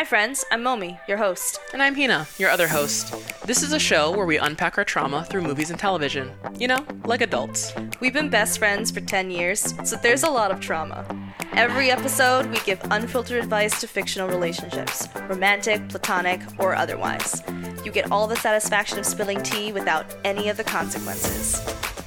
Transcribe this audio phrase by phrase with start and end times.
[0.00, 0.46] Hi, friends.
[0.50, 1.60] I'm Momi, your host.
[1.74, 3.14] And I'm Hina, your other host.
[3.44, 6.32] This is a show where we unpack our trauma through movies and television.
[6.58, 7.74] You know, like adults.
[8.00, 11.04] We've been best friends for 10 years, so there's a lot of trauma.
[11.52, 17.42] Every episode, we give unfiltered advice to fictional relationships romantic, platonic, or otherwise.
[17.84, 21.60] You get all the satisfaction of spilling tea without any of the consequences.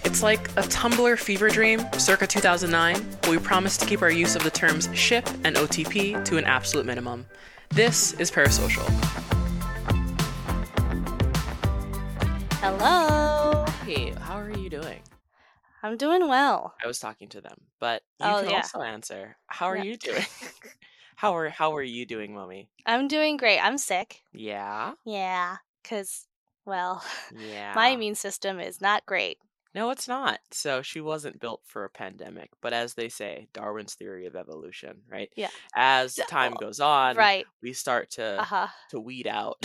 [0.03, 4.35] It's like a Tumblr fever dream, circa 2009, but we promise to keep our use
[4.35, 7.27] of the terms ship and OTP to an absolute minimum.
[7.69, 8.87] This is Parasocial.
[12.61, 13.65] Hello.
[13.85, 15.01] Hey, how are you doing?
[15.81, 16.75] I'm doing well.
[16.83, 18.57] I was talking to them, but you Oh, can yeah.
[18.57, 19.37] also answer.
[19.47, 19.83] How are Yeah.
[19.83, 20.25] you doing?
[21.15, 22.67] how are how are you doing, Momi?
[22.85, 23.59] I'm doing great.
[23.59, 24.21] I'm sick.
[24.33, 26.27] Yeah, Yeah, because,
[26.65, 27.03] well,
[27.35, 27.73] yeah.
[27.75, 29.37] my immune system is not great.
[29.75, 30.39] No, it's not.
[30.51, 34.97] So she wasn't built for a pandemic, but as they say, Darwin's theory of evolution,
[35.09, 35.31] right?
[35.35, 35.49] Yeah.
[35.75, 37.45] As time goes on, Right.
[37.61, 38.67] we start to Uh huh.
[38.91, 39.57] to weed out.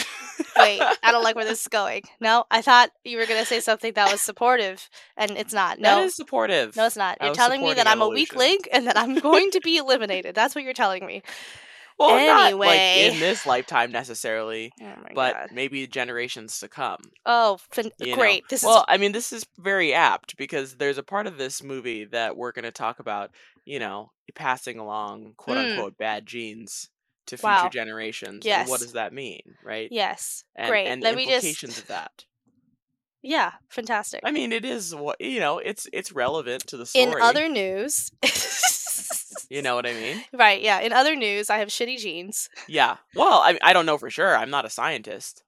[0.56, 2.02] Wait, I don't like where this is going.
[2.20, 5.78] No, I thought you were going to say something that was supportive, and it's not.
[5.78, 6.74] No, That is supportive.
[6.74, 7.18] no, it's not.
[7.20, 10.34] You're telling me that I'm a weak link and that I'm going to be eliminated.
[10.34, 11.22] That's what you're telling me.
[11.98, 13.08] Well, not like Anyway.
[13.14, 15.48] in this lifetime necessarily, Oh but god.
[15.52, 16.98] maybe generations to come.
[17.26, 18.14] Oh, fin- know.
[18.14, 18.44] great.
[18.48, 21.62] This well, is I mean, this is very apt because there's a part of this
[21.62, 23.30] movie that we're going to talk about.
[23.64, 25.72] You know, passing along quote Mm.
[25.72, 26.88] unquote bad genes
[27.26, 27.68] to future Wow.
[27.68, 28.46] generations.
[28.46, 29.88] and what does that mean, right?
[29.90, 30.44] yes.
[30.56, 30.86] and, great.
[30.86, 32.24] and Let me implications just of that.
[33.20, 34.20] Yeah, fantastic.
[34.24, 35.58] I mean, it is what you know.
[35.58, 37.02] It's it's relevant to the story.
[37.04, 38.10] In other news,
[39.50, 40.24] you know what I mean?
[40.32, 40.60] right?
[40.60, 40.80] Yeah.
[40.80, 42.48] In other news, I have shitty genes.
[42.66, 42.96] Yeah.
[43.14, 44.36] Well, I I don't know for sure.
[44.36, 45.42] I'm not a scientist.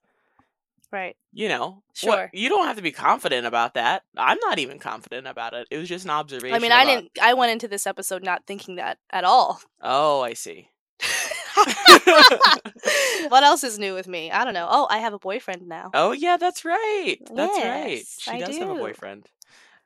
[0.93, 1.17] Right.
[1.33, 2.11] You know, Sure.
[2.11, 4.03] What, you don't have to be confident about that.
[4.17, 5.69] I'm not even confident about it.
[5.71, 6.55] It was just an observation.
[6.57, 7.11] I mean, I about- didn't.
[7.23, 9.61] I went into this episode not thinking that at all.
[9.81, 10.69] Oh, I see.
[13.29, 14.31] what else is new with me?
[14.31, 14.69] I don't know.
[14.71, 15.91] Oh, I have a boyfriend now.
[15.95, 17.17] oh yeah, that's right.
[17.35, 18.03] That's right.
[18.19, 19.27] She I does have a boyfriend.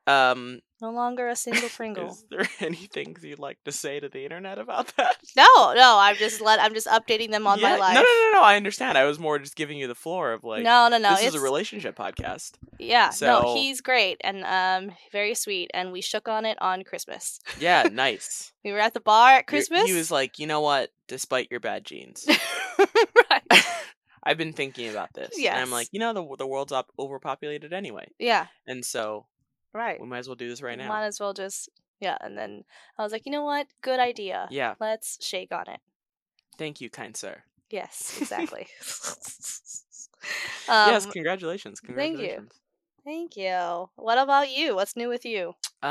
[0.06, 2.08] Um, No longer a single Pringle.
[2.10, 5.16] is there anything you'd like to say to the internet about that?
[5.34, 5.96] No, no.
[5.98, 6.60] I'm just let.
[6.60, 7.94] I'm just updating them on Yeah, my life.
[7.94, 8.42] No, no, no, no.
[8.42, 8.98] I understand.
[8.98, 11.10] I was more just giving you the floor of like, no, no, no.
[11.10, 12.52] this it's is a relationship podcast.
[12.78, 13.08] yeah.
[13.10, 17.40] So- no, he's great and um very sweet, and we shook on it on Christmas.
[17.58, 18.52] Yeah, nice.
[18.64, 19.84] We were at the bar at You're- Christmas.
[19.86, 20.90] He was like, you know what?
[21.08, 22.26] Despite your bad genes,
[23.30, 23.64] right.
[24.22, 25.36] I've been thinking about this.
[25.38, 28.46] And I'm like, you know, the the world's up overpopulated anyway, Yeah.
[28.66, 29.26] and so
[29.74, 30.00] Right.
[30.00, 30.88] we might as well do this right now.
[30.88, 31.68] Might as well just
[32.00, 32.16] yeah.
[32.20, 32.64] And then
[32.98, 33.66] I was like, you know what?
[33.82, 34.46] Good idea.
[34.50, 34.74] Yeah.
[34.80, 35.80] Let's shake on it.
[36.58, 37.42] Thank you, kind sir.
[37.70, 38.68] Yes, exactly.
[40.68, 41.80] um, yes, congratulations.
[41.94, 42.46] thank you.
[43.04, 43.90] Thank you.
[43.96, 44.76] What about you?
[44.76, 45.54] What's new with you?
[45.82, 45.90] Uh,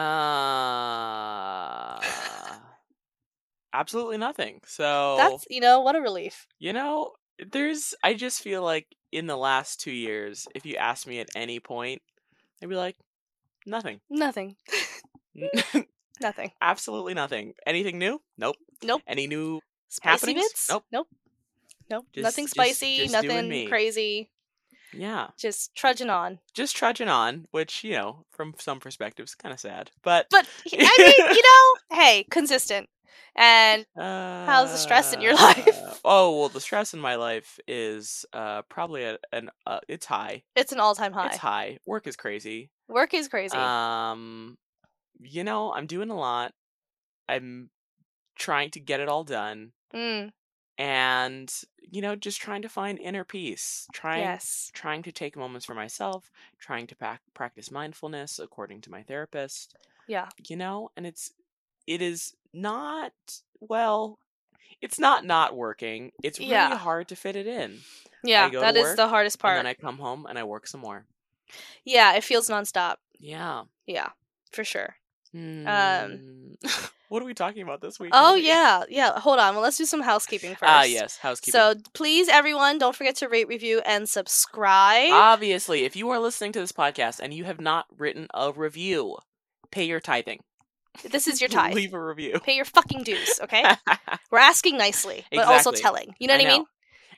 [3.73, 4.61] absolutely nothing.
[4.65, 6.47] So That's you know what a relief.
[6.57, 7.11] you know,
[7.51, 7.93] there's.
[8.03, 11.59] I just feel like in the last two years, if you ask me at any
[11.59, 12.01] point,
[12.61, 12.95] I'd be like,
[13.65, 13.99] nothing.
[14.09, 14.55] Nothing.
[16.21, 16.51] Nothing.
[16.61, 17.53] absolutely nothing.
[17.65, 18.21] Anything new?
[18.37, 18.55] Nope.
[18.83, 19.01] Nope.
[19.07, 19.59] Any new?
[19.89, 20.69] Spicy bits?
[20.69, 20.85] Nope.
[20.91, 21.07] Nope.
[21.89, 22.05] Nope.
[22.13, 22.97] Just- nothing spicy.
[23.07, 24.29] just doing nothing crazy.
[24.95, 26.37] Yeah, Just trudging on.
[26.53, 29.89] just trudging on, which you know, from some perspectives, kind of sad.
[30.03, 32.87] But But I mean, you know, hey, consistent.
[33.35, 35.99] And how's the stress in your life?
[36.05, 40.43] Oh well, the stress in my life is uh probably a, an uh, it's high.
[40.55, 41.27] it's an all-time high.
[41.27, 41.79] It's high.
[41.85, 42.69] Work is crazy.
[42.87, 43.57] Work is crazy.
[43.57, 44.57] Um,
[45.19, 46.53] you know, I'm doing a lot.
[47.29, 47.69] I'm
[48.37, 50.31] trying to get it all done, mm,
[50.77, 51.53] and
[51.91, 53.87] you know, just trying to find inner peace.
[53.93, 54.69] Trying yes.
[54.73, 59.75] trying to take moments for myself, trying to pac- practice mindfulness according to my therapist,
[60.07, 60.29] Yeah.
[60.47, 61.31] you know, and it's
[61.87, 63.13] it is not
[63.59, 64.19] well,
[64.81, 66.11] it's not not working.
[66.23, 66.77] It's really Yeah.
[66.77, 67.79] hard to fit it in.
[68.23, 69.57] Yeah, that to is the hardest part.
[69.57, 71.05] And then I come home and I work some more.
[71.83, 72.95] Yeah, it feels nonstop.
[73.19, 73.63] Yeah.
[73.85, 74.09] Yeah,
[74.51, 74.95] for sure.
[75.35, 76.55] Mm.
[77.09, 78.11] what are we talking about this week?
[78.13, 79.19] Oh yeah, yeah.
[79.19, 79.55] Hold on.
[79.55, 80.63] Well, let's do some housekeeping first.
[80.71, 81.59] Ah, yes, housekeeping.
[81.59, 85.11] So please, everyone, don't forget to rate, review, and subscribe.
[85.11, 89.17] obviously, if you are listening to this podcast and you have not written a review,
[89.71, 90.41] pay your tithing.
[91.09, 91.73] This is your tithe.
[91.73, 92.39] Leave a review.
[92.43, 93.63] Pay your fucking dues, okay?
[94.31, 96.15] We're asking nicely, but also telling.
[96.19, 96.65] You know what I, mean?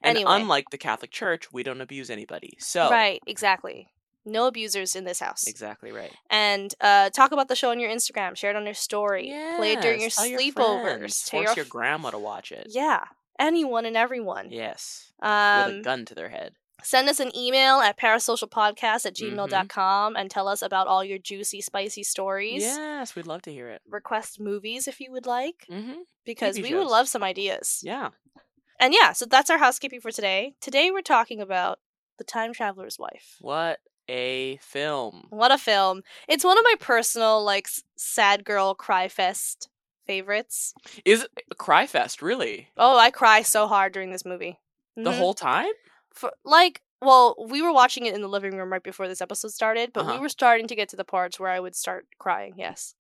[0.02, 0.32] And Anyway.
[0.34, 2.58] unlike the Catholic Church, we don't abuse anybody.
[2.60, 3.22] So Right.
[3.26, 3.88] Exactly.
[4.28, 5.46] No abusers in this house.
[5.48, 6.12] exactly right.
[6.32, 8.36] And uh, talk about the show on your Instagram.
[8.36, 9.28] Share it on your story.
[9.58, 11.30] Play it during your sleepovers.
[11.30, 12.68] Tell Force your your grandma to watch it.
[12.72, 13.04] yeah,
[13.40, 14.50] anyone and everyone.
[14.52, 15.12] Yes.
[15.22, 16.54] Um, With a gun to their head.
[16.86, 21.60] Send us an email at parasocialpodcast at gmail.com and tell us about all your juicy,
[21.62, 22.62] spicy stories.
[22.62, 23.82] Yes, we'd love to hear it.
[23.90, 26.02] Request movies if you would like, Mm-hmm.
[26.26, 27.82] because TV we would love some ideas.
[27.84, 28.10] Yeah.
[28.80, 30.54] And yeah, so that's our housekeeping for today.
[30.62, 31.80] Today we're talking about
[32.20, 33.38] The Time Traveler's Wife.
[33.42, 35.26] What a film.
[35.32, 36.04] What a film.
[36.28, 39.70] It's one of my personal, like, sad girl cry fest
[40.06, 40.76] favorites.
[41.04, 42.68] Is it cry fest, really?
[42.78, 44.60] Oh, I cry so hard during this movie.
[44.96, 45.18] The Mhm.
[45.18, 45.72] whole time?
[46.16, 49.52] For, like, well, we were watching it in the living room right before this episode
[49.52, 50.20] started, but we Uh-huh.
[50.20, 52.96] were starting to get to the parts where I would start crying, yes.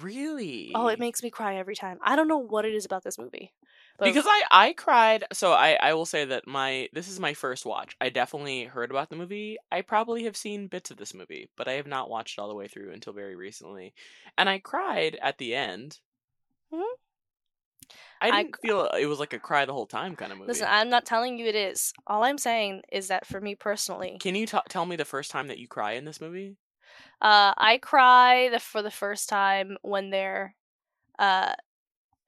[0.00, 0.62] Really?
[0.74, 1.98] Oh, it makes me cry every time.
[2.02, 3.54] I don't know what it is about this movie.
[4.02, 5.24] Because I I cried.
[5.32, 7.96] So I I will say that my this is my first watch.
[8.00, 9.56] I definitely heard about the movie.
[9.72, 12.54] I probably have seen bits of this movie, but I have not watched all the
[12.54, 13.94] way through until very recently.
[14.38, 16.00] And I cried at the end.
[16.70, 16.98] Mhm.
[18.20, 20.50] I I didn't feel it was like a cry the whole time kind of movie.
[20.52, 21.92] Listen, I'm not telling you it is.
[22.06, 25.30] All I'm saying is that for me personally, Can you t- tell me the first
[25.30, 26.56] time that you cry in this movie?
[27.20, 30.54] uh, I cry the, for the first time when they're,
[31.18, 31.54] uh,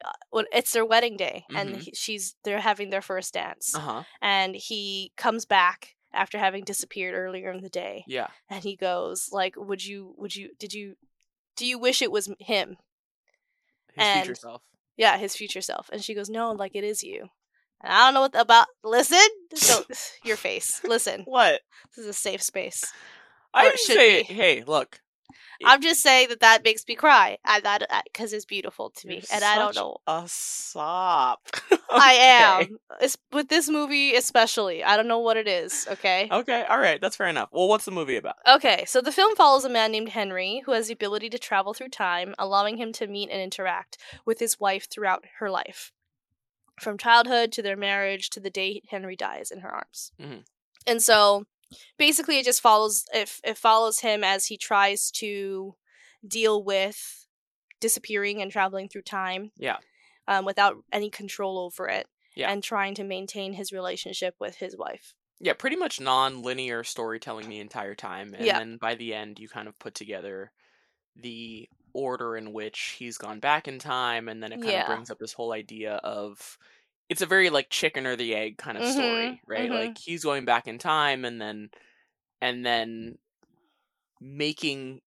[0.04, 1.80] uh, when it's their wedding day and Mhm.
[1.80, 4.02] he, she's they're having their first dance Uh huh.
[4.20, 8.28] and he comes back after having disappeared earlier in the day Yeah.
[8.50, 10.96] and he goes like would you would you did you
[11.56, 12.76] do you wish it was him
[13.94, 14.62] His future self.
[14.96, 17.28] Yeah his future self and she goes no like it is you
[17.82, 19.18] and i don't know what about listen
[19.54, 19.82] so
[20.24, 21.60] your face listen What?
[21.94, 22.84] this is a safe space
[23.54, 24.22] I didn't should say.
[24.24, 24.34] be.
[24.34, 25.00] Hey, look.
[25.64, 29.14] I'm just saying that that makes me cry and that because it's beautiful to me
[29.16, 31.48] You're and i don't know A sop.
[31.90, 36.64] i am it's, with this movie especially i don't know what it is okay Okay,
[36.68, 37.48] all right, that's fair enough.
[37.52, 38.36] Well, what's the movie about?
[38.46, 41.72] Okay, so the film follows a man named Henry who has the ability to travel
[41.72, 45.92] through time, allowing him to meet and interact with his wife throughout her life.
[46.80, 50.12] From childhood to their marriage to the day Henry dies in her arms.
[50.20, 50.44] Mhm.
[50.86, 51.46] And so
[51.98, 55.74] basically it just follows it, it follows him as he tries to
[56.26, 57.26] deal with
[57.80, 59.50] disappearing and traveling through time.
[59.56, 59.76] Yeah.
[60.28, 62.06] Um, without any control over it.
[62.34, 62.50] Yeah.
[62.50, 65.14] And trying to maintain his relationship with his wife.
[65.40, 68.58] Yeah, pretty much non-linear storytelling the entire time, and Yeah.
[68.58, 70.50] then by the end, you kind of put together
[71.14, 74.80] the order in which he's gone back in time, and then it kind Yeah.
[74.82, 76.58] of brings up this whole idea of
[77.08, 79.70] it's a very like chicken or the egg kind of story, Mhm, right?
[79.70, 79.72] mhm.
[79.72, 81.70] Like he's going back in time, and then
[82.42, 83.18] and then
[84.20, 85.00] making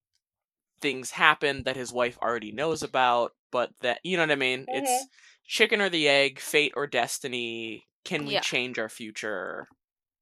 [0.80, 4.66] things happen that his wife already knows about, but that you know what I mean?
[4.70, 5.10] It's Mhm.
[5.46, 7.88] chicken or the egg, fate or destiny.
[8.04, 8.40] Can we Yeah.
[8.40, 9.68] change our future?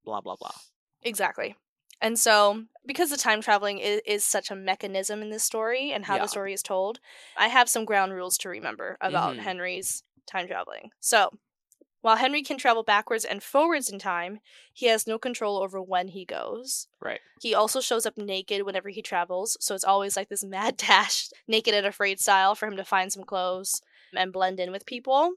[0.05, 0.53] Blah blah blah.
[1.03, 1.57] Exactly.
[2.01, 6.05] And so, because the time traveling is, is such a mechanism in this story and
[6.05, 6.19] how Yeah.
[6.19, 7.01] the story is told,
[7.37, 9.41] I have some ground rules to remember about Mhm.
[9.41, 10.91] Henry's time traveling.
[11.01, 11.31] So,
[12.01, 14.39] while Henry can travel backwards and forwards in time,
[14.73, 16.89] he has no control over when he goes.
[17.01, 17.21] Right.
[17.41, 21.29] He also shows up naked whenever he travels, so it's always like this mad dash,
[21.47, 23.83] naked and afraid style for him to find some clothes
[24.15, 25.33] and blend in with people.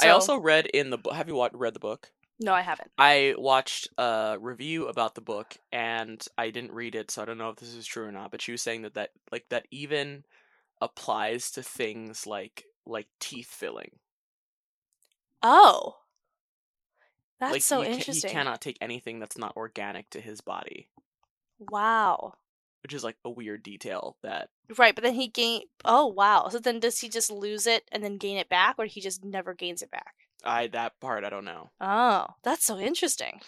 [0.00, 1.14] I also read in the book.
[1.14, 2.10] Have you read the book?
[2.40, 2.90] no, I haven't.
[2.98, 7.38] I watched a review about the book, and I didn't read it, so I don't
[7.38, 8.30] know if this is true or not.
[8.30, 10.24] But she was saying that that like that even
[10.80, 13.98] applies to things like like teeth filling.
[15.42, 15.96] Oh,
[17.44, 18.28] that's like so he, ca- interesting.
[18.30, 20.88] he cannot take anything that's not organic to his body,
[21.58, 22.34] Wow.
[22.82, 25.62] which is like a weird detail that Right, but then he gain.
[25.84, 26.48] Oh wow!
[26.48, 29.22] So then does he just lose it and then gain it back, or he just
[29.24, 30.14] never gains it back?
[30.42, 31.70] I that part I don't know.
[31.80, 33.40] Oh, that's so interesting.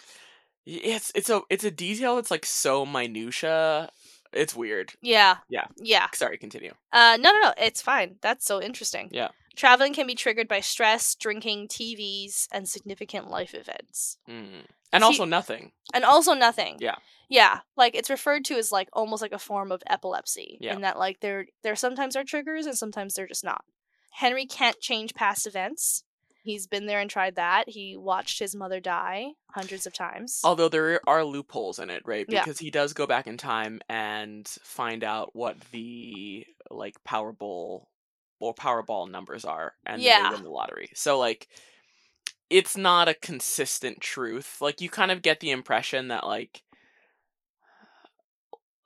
[0.65, 3.89] It's it's a it's a detail that's like so minutia.
[4.33, 4.93] It's weird.
[5.01, 5.37] Yeah.
[5.49, 5.65] Yeah.
[5.77, 6.07] Yeah.
[6.13, 6.73] Sorry, continue.
[6.91, 7.53] Uh, no, no, no.
[7.57, 8.15] It's fine.
[8.21, 9.09] That's so interesting.
[9.11, 9.29] Yeah.
[9.55, 14.65] Traveling can be triggered by stress, drinking, TVs, and significant life events, Mm.
[14.93, 15.71] And also nothing.
[15.93, 16.77] and also nothing.
[16.79, 16.95] Yeah.
[17.29, 20.57] Yeah, like it's referred to as like almost like a form of epilepsy.
[20.61, 20.75] Yeah.
[20.75, 23.65] In that like there there sometimes are triggers and sometimes they're just not.
[24.11, 26.03] Henry can't change past events.
[26.47, 27.67] He's been there and tried that.
[27.67, 30.39] He watched his mother die hundreds of times.
[30.45, 32.25] Although there are loopholes in it, right?
[32.29, 32.39] Yeah.
[32.41, 37.87] Because he does go back in time and find out what the like Powerball
[38.39, 40.29] or Powerball numbers are, and then Yeah.
[40.29, 40.89] they win the lottery.
[40.93, 41.49] So like,
[42.49, 44.61] it's not a consistent truth.
[44.61, 46.63] Like you kind of get the impression that like,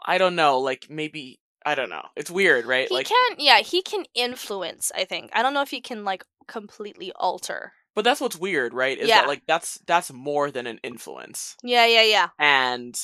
[0.04, 2.06] I don't know, like maybe I don't know.
[2.16, 2.88] It's weird, right?
[2.90, 5.30] he like, can yeah, he can influence, I think.
[5.34, 7.74] I don't know if he can like completely alter.
[7.94, 8.98] but that's what's weird, right?
[8.98, 9.22] Is Yeah.
[9.22, 12.28] that like that's that's more than an influence, Yeah, yeah, yeah.
[12.40, 12.98] and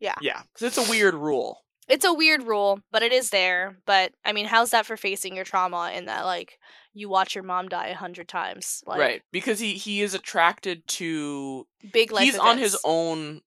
[0.00, 0.16] Yeah.
[0.20, 1.58] yeah, because it's a weird rule.
[1.88, 3.78] It's a weird rule, but it is there.
[3.86, 6.58] But I mean, how's that for facing your trauma in that like
[6.94, 8.82] you watch your mom die a hundred times?
[8.86, 13.40] Like right because he he is attracted to big life he's on his own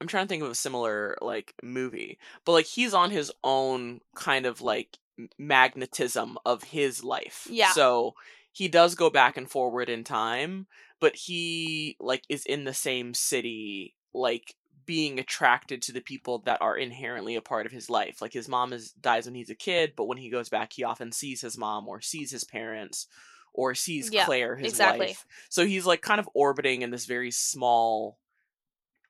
[0.00, 4.00] i'm trying to think of a similar like movie but like he's on his own
[4.14, 4.98] kind of like
[5.38, 7.72] magnetism of his life Yeah.
[7.72, 8.14] so
[8.52, 10.66] he does go back and forward in time,
[11.00, 14.54] but he like is in the same city, like
[14.86, 18.20] being attracted to the people that are inherently a part of his life.
[18.20, 20.82] Like his mom is dies when he's a kid, but when he goes back, he
[20.84, 23.06] often sees his mom or sees his parents
[23.54, 25.06] or sees Yeah, Claire, his exactly.
[25.06, 25.24] wife.
[25.48, 28.18] So he's like kind of orbiting in this very small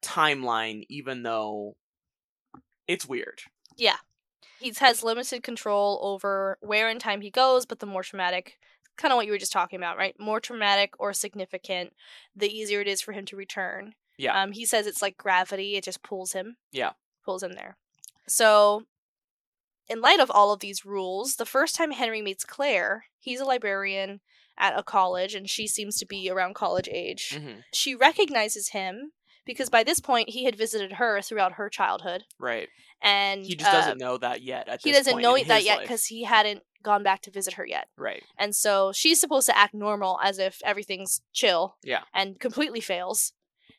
[0.02, 1.76] timeline, even though
[2.86, 3.42] it's weird.
[3.76, 3.96] Yeah.
[4.58, 8.58] He has limited control over where in time he goes, but the more traumatic,
[8.98, 10.14] kind of what you were just talking about, right?
[10.18, 11.94] More traumatic or significant,
[12.36, 13.94] the easier it is for him to return.
[14.18, 14.40] Yeah.
[14.40, 16.56] Um, he says it's like gravity; it just pulls him.
[16.72, 16.90] Yeah.
[17.24, 17.78] Pulls him there.
[18.28, 18.84] So,
[19.88, 23.46] in light of all of these rules, the first time Henry meets Claire, he's a
[23.46, 24.20] librarian
[24.58, 27.38] at a college, and she seems to be around college age.
[27.40, 29.12] hmm She recognizes him
[29.52, 32.68] because by this point he had visited her throughout her childhood, Right.
[33.02, 34.68] and He just uh, doesn't know that yet.
[34.68, 37.88] At he doesn't know that yet because he hadn't gone back to visit her yet.
[37.98, 38.22] Right.
[38.38, 41.76] And so she's supposed to act normal as if everything's chill.
[41.82, 42.02] Yeah.
[42.14, 43.32] And completely fails.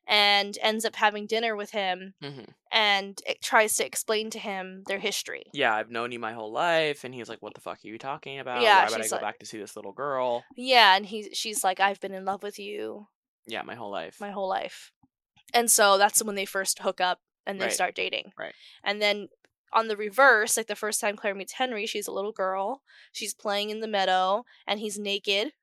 [0.07, 2.41] And ends up having dinner with him hmm
[2.73, 5.43] and it tries to explain to him their history.
[5.53, 7.97] Yeah, I've known you my whole life, and he's like, "What the fuck are you
[7.97, 8.61] talking about?
[8.61, 10.43] Yeah, Why would I go like- back to see this little girl?
[10.55, 13.07] Yeah, and he she's like, I've been in love with you
[13.45, 14.17] Yeah, my whole life.
[14.21, 14.91] my whole life.
[15.53, 17.73] And so that's when they first hook up and they Right.
[17.73, 18.33] start dating.
[18.37, 18.53] Right.
[18.83, 19.29] And then
[19.73, 22.81] on the reverse, like the first time Claire meets Henry, she's a little girl.
[23.11, 25.53] She's playing in the meadow and he's naked.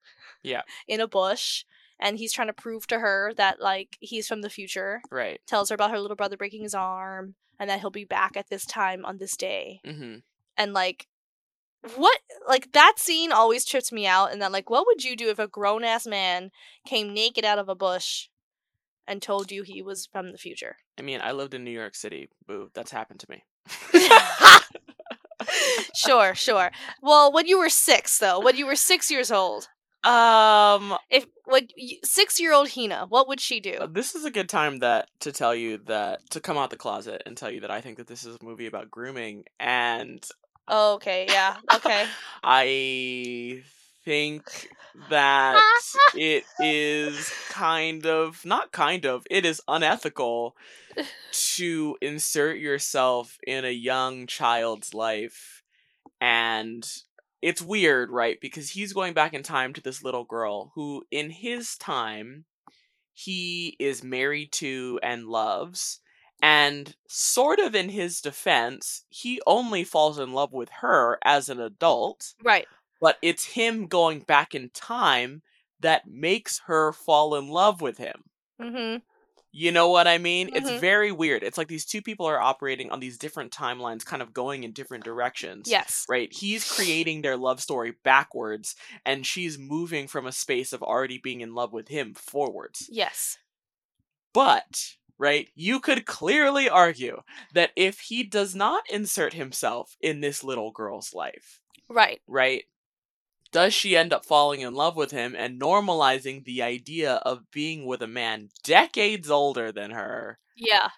[0.42, 0.62] Yeah.
[0.88, 1.64] In a bush.
[2.00, 5.02] And he's trying to prove to her that like he's from the future.
[5.10, 5.40] Right.
[5.46, 8.48] Tells her about her little brother breaking his arm and that he'll be back at
[8.50, 9.80] this time on this day.
[9.84, 10.16] hmm
[10.56, 11.06] And like
[11.96, 12.18] what
[12.48, 15.38] like that scene always trips me out and that like what would you do if
[15.38, 16.50] a grown ass man
[16.86, 18.28] came naked out of a bush
[19.08, 21.94] and told you he was from the future I mean, I lived in New York
[21.94, 22.28] City.
[22.46, 23.44] Boo, that's happened to me.
[25.94, 26.70] sure sure
[27.02, 29.68] well when you were six though when you were six years old
[30.04, 31.66] Um, if when
[32.04, 35.08] six year old hina what would she do Uh, this is a good time that
[35.20, 37.98] to tell you that to come out the closet and tell you that I think
[37.98, 40.24] that this is a movie about grooming, and
[40.68, 42.06] oh, okay yeah okay
[42.44, 43.64] I
[44.08, 44.70] think
[45.10, 45.62] that
[46.14, 50.56] it is kind of not kind of it is unethical
[51.30, 55.62] to insert yourself in a young child's life
[56.22, 56.90] and
[57.42, 58.38] it's weird right?
[58.40, 62.46] Because he's going back in time to this little girl who in his time
[63.12, 66.00] he is married to and loves
[66.40, 71.60] and sort of in his defense he only falls in love with her as an
[71.60, 72.66] adult right
[73.00, 75.42] but it's him going back in time
[75.80, 78.24] that makes her fall in love with him.
[78.60, 79.02] mm-hmm
[79.50, 80.50] You know what I mean?
[80.54, 80.70] It's Mhm.
[80.70, 81.42] very weird.
[81.42, 84.72] It's like these two people are operating on these different timelines, kind of going in
[84.72, 85.74] different directions.
[85.74, 86.30] yes Right?
[86.32, 88.76] He's creating their love story backwards,
[89.06, 92.90] and she's moving from a space of already being in love with him forwards.
[92.90, 93.38] yes
[94.32, 100.42] But, right, you could clearly argue that if he does not insert himself in this
[100.44, 102.64] little girl's life, right right?
[103.52, 107.84] Does she end up falling in love with him and normalizing the idea of being
[107.86, 110.38] with a man decades older than her?
[110.56, 110.88] yeah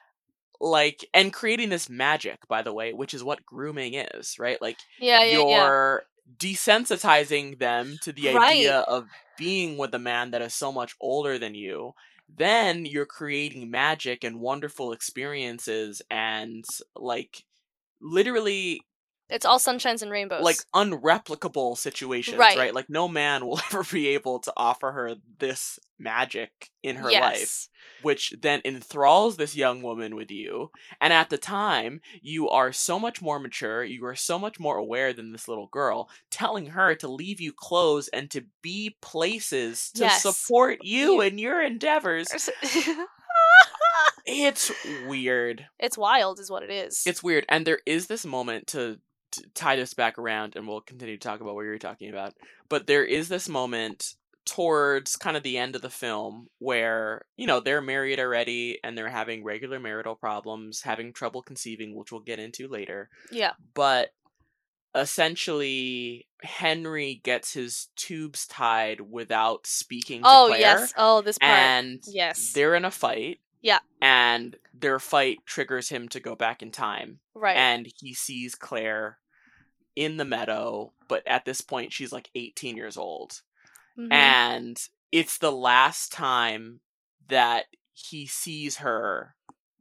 [0.61, 4.61] Like, and creating this magic, by the way, which is what grooming is, right?
[4.61, 6.03] Like, yeah yeah yeah you're
[6.37, 8.31] desensitizing them to the Right.
[8.31, 11.93] idea of being with a man that is so much older than you.
[12.29, 16.65] Then you're creating magic and wonderful experiences and,
[16.95, 17.45] like,
[18.01, 18.87] literally
[19.31, 22.57] it's all sunshines and rainbows like unreplicable situations, right.
[22.59, 22.75] Right.
[22.75, 26.51] Like no man will ever be able to offer her this magic
[26.83, 27.69] in her yes life,
[28.03, 30.71] which then enthralls this young woman with you.
[31.01, 34.77] And at the time, you are so much more mature, you are so much more
[34.77, 39.91] aware than this little girl, telling her to leave you clothes and to be places
[39.93, 40.23] to Yes.
[40.23, 42.29] support you You- in your endeavors.
[44.27, 44.71] It's
[45.07, 45.67] weird.
[45.79, 48.99] it's wild is what it is It's weird, and there is this moment to,
[49.55, 52.35] tie this back around, and we'll continue to talk about what you're talking about.
[52.69, 54.15] But there is this moment
[54.47, 58.97] towards kind of the end of the film where you know they're married already and
[58.97, 63.09] they're having regular marital problems, having trouble conceiving, which we'll get into later.
[63.31, 64.11] yeah But
[64.95, 71.53] essentially, Henry gets his tubes tied without speaking to oh Claire, yes oh this part
[71.53, 72.53] and Yes.
[72.53, 73.41] they're in a fight.
[73.63, 73.81] Yeah.
[74.01, 79.19] And their fight triggers him to go back in time right and he sees Claire
[79.97, 83.43] in the meadow, but at this point she's like 18 years old.
[83.99, 84.13] Mhm.
[84.13, 86.81] And it's the last time
[87.29, 89.35] that he sees her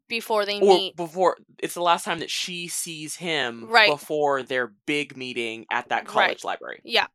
[0.07, 3.89] before they or meet before it's the last time that she sees him Right.
[3.91, 6.81] before their big meeting at that college library.
[6.83, 7.05] yeah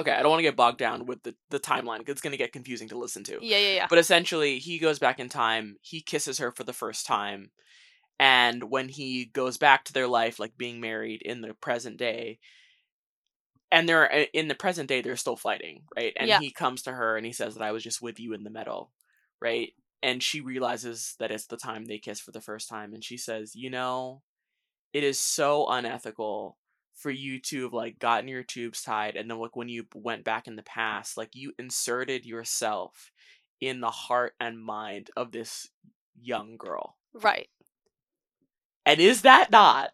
[0.00, 2.32] Okay, I don't want to get bogged down with the, the timeline because it's going
[2.32, 3.38] to get confusing to listen to.
[3.40, 3.86] Yeah, yeah, yeah.
[3.88, 7.50] But essentially, he goes back in time, he kisses her for the first time,
[8.18, 12.38] and when he goes back to their life, like being married in the present day,
[13.70, 16.12] and they're uh, in the present day, they're still fighting, right?
[16.16, 16.38] And Yeah.
[16.38, 18.50] he comes to her and he says that I was just with you in the
[18.50, 18.90] meadow,
[19.40, 19.72] right?
[20.02, 23.16] And she realizes that it's the time they kiss for the first time, and she
[23.16, 24.22] says, "You know,
[24.92, 26.56] it is so unethical
[26.94, 30.24] for you to have like gotten your tubes tied and then like when you went
[30.24, 33.10] back in the past like you inserted yourself
[33.60, 35.68] in the heart and mind of this
[36.20, 37.48] young girl Right.
[38.86, 39.90] and is that not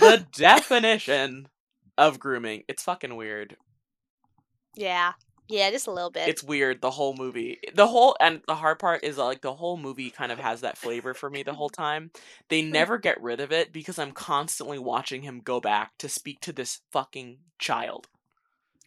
[0.00, 1.48] the definition
[1.96, 3.56] of grooming it's fucking weird
[4.74, 5.12] Yeah.
[5.48, 6.28] Yeah, just a little bit.
[6.28, 9.76] it's weird the whole movie the whole and the hard part is like the whole
[9.76, 12.10] movie kind of has that flavor for me the whole time
[12.48, 16.40] they never get rid of it because i'm constantly watching him go back to speak
[16.40, 18.08] to this fucking child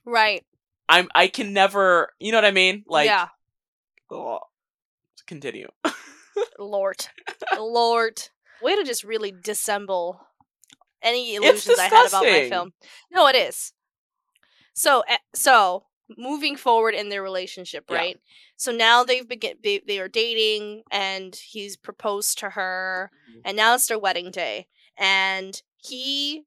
[0.06, 0.46] right.
[0.88, 3.28] i'm i can never you know what i mean like yeah.
[5.26, 5.68] continue
[6.60, 7.08] Lord.
[7.58, 8.22] Lord.
[8.62, 10.22] Way to just really dissemble
[11.02, 12.74] any illusions I had about my film.
[13.12, 13.74] No, it is.
[14.74, 15.86] So, eh, so
[16.18, 17.96] moving forward in their relationship, Yeah.
[17.98, 18.20] right?
[18.56, 23.42] So now they've begin they, they are dating, and he's proposed to her, Mhm.
[23.46, 26.46] and now it's their wedding day, and he,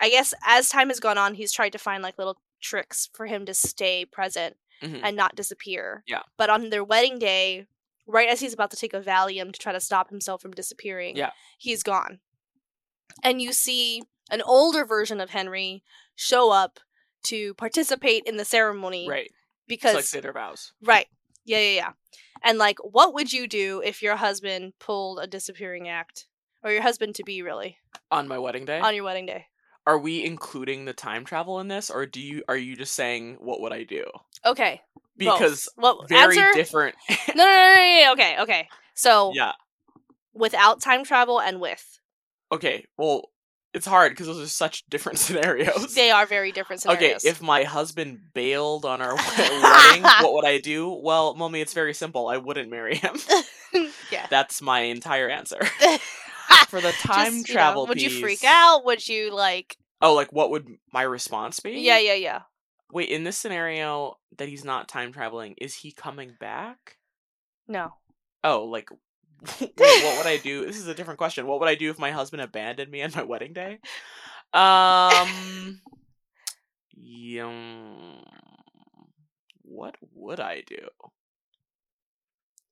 [0.00, 3.26] I guess, as time has gone on, he's tried to find like little tricks for
[3.26, 5.00] him to stay present Mhm.
[5.04, 6.02] and not disappear.
[6.06, 6.22] Yeah.
[6.36, 7.66] But on their wedding day,
[8.06, 11.16] right as he's about to take a Valium to try to stop himself from disappearing,
[11.16, 11.30] Yeah.
[11.58, 12.20] he's gone.
[13.22, 15.84] And you see an older version of Henry
[16.16, 16.80] show up
[17.24, 19.30] to participate in the ceremony right
[19.66, 21.06] because it's like their vows right.
[21.46, 21.92] Yeah, yeah, yeah.
[22.42, 26.26] And like what would you do if your husband pulled a disappearing act?
[26.62, 27.76] Or your husband to be really
[28.10, 29.44] on my wedding day on your wedding day.
[29.86, 33.36] are we including the time travel in this or do you are you just saying
[33.38, 34.02] what would i do
[34.46, 34.80] Okay.
[35.18, 36.94] because well, very answer different
[37.34, 38.68] No, no, no, no, no, okay, okay.
[38.94, 39.52] So yeah
[40.32, 42.00] without time travel and with.
[42.50, 43.28] okay well
[43.74, 47.24] it's hard because those are such different scenarios They are very different scenarios.
[47.24, 50.90] Okay, if my husband bailed on our wedding, what would I do?
[50.90, 52.28] Well, Momi, it's very simple.
[52.28, 53.16] I wouldn't marry him.
[54.10, 54.26] yeah.
[54.30, 55.58] That's my entire answer.
[56.68, 58.84] For the time Just, you know, travel would you freak out?
[58.84, 61.72] Would you like Oh, like what would my response be?
[61.80, 62.42] Yeah, yeah, yeah.
[62.92, 66.98] Wait, in this scenario that he's not time traveling, is he coming back?
[67.66, 67.94] No.
[68.44, 68.88] Oh, like
[69.58, 70.64] what would I do?
[70.64, 71.46] This is a different question.
[71.46, 73.78] What would I do if my husband abandoned me on my wedding day?
[74.52, 75.80] Um
[76.96, 78.22] yum,
[79.62, 80.88] what would I do?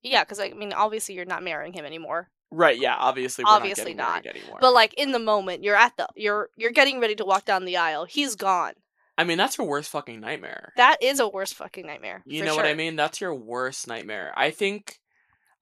[0.01, 2.29] Yeah, because I mean, obviously you're not marrying him anymore.
[2.51, 4.59] Right, yeah, obviously we're Obviously not, married anymore.
[4.61, 7.65] But like in the moment, you're at the you're you're getting ready to walk down
[7.65, 8.05] the aisle.
[8.05, 8.73] He's gone.
[9.17, 10.73] I mean, that's your worst fucking nightmare.
[10.75, 12.23] That is a worst fucking nightmare.
[12.25, 12.95] You know what I mean?
[12.95, 14.33] That's your worst nightmare.
[14.35, 14.99] I think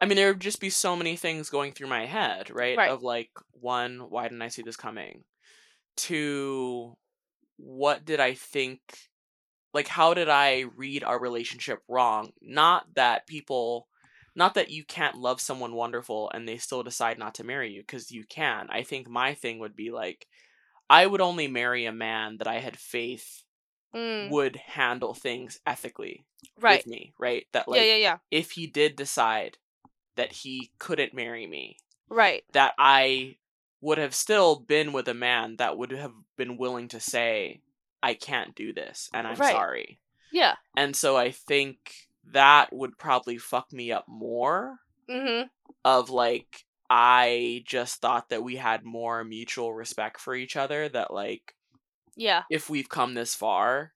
[0.01, 2.77] I mean there would just be so many things going through my head, right?
[2.77, 2.89] Right.
[2.91, 5.23] Of like one, why didn't I see this coming?
[5.95, 6.97] Two,
[7.57, 8.79] what did I think
[9.73, 12.31] like how did I read our relationship wrong?
[12.41, 13.87] Not that people
[14.35, 17.81] not that you can't love someone wonderful and they still decide not to marry you
[17.81, 18.67] because you can.
[18.69, 20.27] I think my thing would be like
[20.89, 23.43] I would only marry a man that I had faith
[23.93, 26.25] Mm, would handle things ethically
[26.61, 26.77] right.
[26.77, 27.45] with me, right?
[27.51, 28.17] That like yeah, yeah, yeah.
[28.31, 29.57] if he did decide
[30.15, 31.77] that he couldn't marry me,
[32.09, 32.43] Right.
[32.53, 33.37] that I
[33.81, 37.61] would have still been with a man that would have been willing to say,
[38.03, 39.51] I can't do this and I'm Right.
[39.53, 39.99] sorry.
[40.31, 40.55] Yeah.
[40.77, 41.77] And so I think
[42.31, 45.47] that would probably fuck me up more Mm-hmm.
[45.83, 51.11] of like I just thought that we had more mutual respect for each other that
[51.13, 51.55] like
[52.15, 52.43] Yeah.
[52.49, 53.93] if we've come this far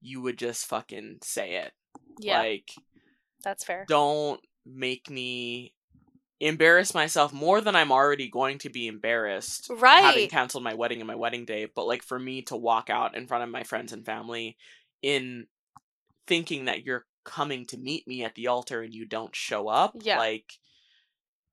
[0.00, 1.72] you would just fucking say it.
[2.18, 2.38] Yeah.
[2.38, 2.70] Like
[3.42, 3.84] that's fair.
[3.88, 5.72] don't make me
[6.40, 10.02] embarrass myself more than I'm already going to be embarrassed Right.
[10.02, 10.30] having Right.
[10.30, 13.26] canceled my wedding and my wedding day, but like for me to walk out in
[13.26, 14.56] front of my friends and family
[15.02, 15.46] in
[16.26, 19.94] thinking that you're coming to meet me at the altar and you don't show up,
[20.02, 20.18] Yeah.
[20.18, 20.52] like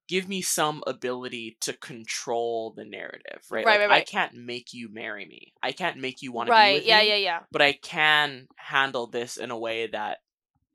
[0.10, 3.66] give me some ability to control the narrative, right?
[3.66, 5.54] Right, Like, right, I can't make you marry me.
[5.64, 6.74] I can't make you want to be Right.
[6.74, 7.40] with Yeah, me yeah, yeah.
[7.52, 10.18] but I can handle this in a way that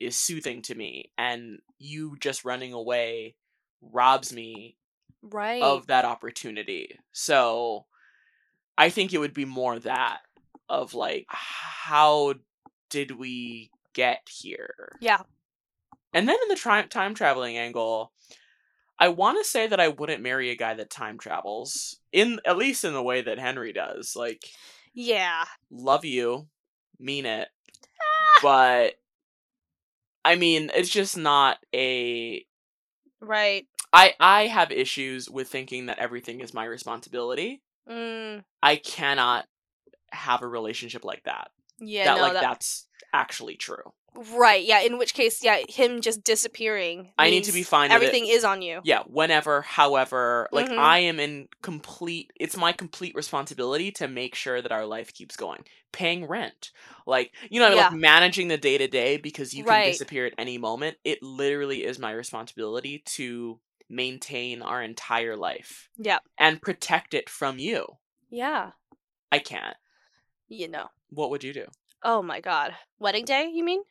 [0.01, 1.11] is soothing to me.
[1.19, 3.35] And you just running away
[3.81, 4.77] robs me
[5.23, 5.63] Right.
[5.63, 6.99] of that opportunity.
[7.13, 7.87] So
[8.77, 10.21] I think it would be more that
[10.69, 12.35] of like, how
[12.91, 14.97] did we get here?
[15.01, 15.23] Yeah.
[16.15, 18.13] And then in the tri- time traveling angle,
[18.99, 22.57] I want to say that I wouldn't marry a guy that time travels in at
[22.57, 24.15] least in the way that Henry does.
[24.17, 24.43] Like,
[24.95, 25.45] Yeah.
[25.71, 26.49] love you,
[26.99, 27.49] mean it,
[28.01, 28.39] ah.
[28.43, 28.95] but
[30.29, 32.45] I mean, it's just not a
[33.19, 33.67] right.
[33.95, 37.63] I I have issues with thinking that everything is my responsibility.
[37.89, 39.47] Mm, I cannot
[40.13, 41.51] have a relationship like that.
[41.79, 43.95] yeah, that no, like that, that's actually true.
[44.15, 44.65] Right.
[44.65, 47.13] Yeah, in which case, yeah, him just disappearing.
[47.19, 47.95] I need to be fine with it.
[48.07, 48.81] Everything is on you.
[48.85, 50.79] Yeah, whenever, however, like Mhm.
[50.79, 55.37] I am in complete it's my complete responsibility to make sure that our life keeps
[55.37, 55.65] going.
[55.93, 56.71] Paying rent.
[57.07, 57.89] Like, you know, Yeah.
[57.89, 60.99] like managing the day to day because you can disappear at any moment.
[61.05, 66.19] It literally is my responsibility to maintain our entire life Yeah.
[66.37, 67.99] and protect it from you.
[68.29, 68.73] Yeah.
[69.33, 69.77] I can't.
[70.49, 70.91] You know.
[71.11, 71.67] What would you do?
[72.03, 72.77] Oh my god.
[72.99, 73.83] Wedding day, you mean?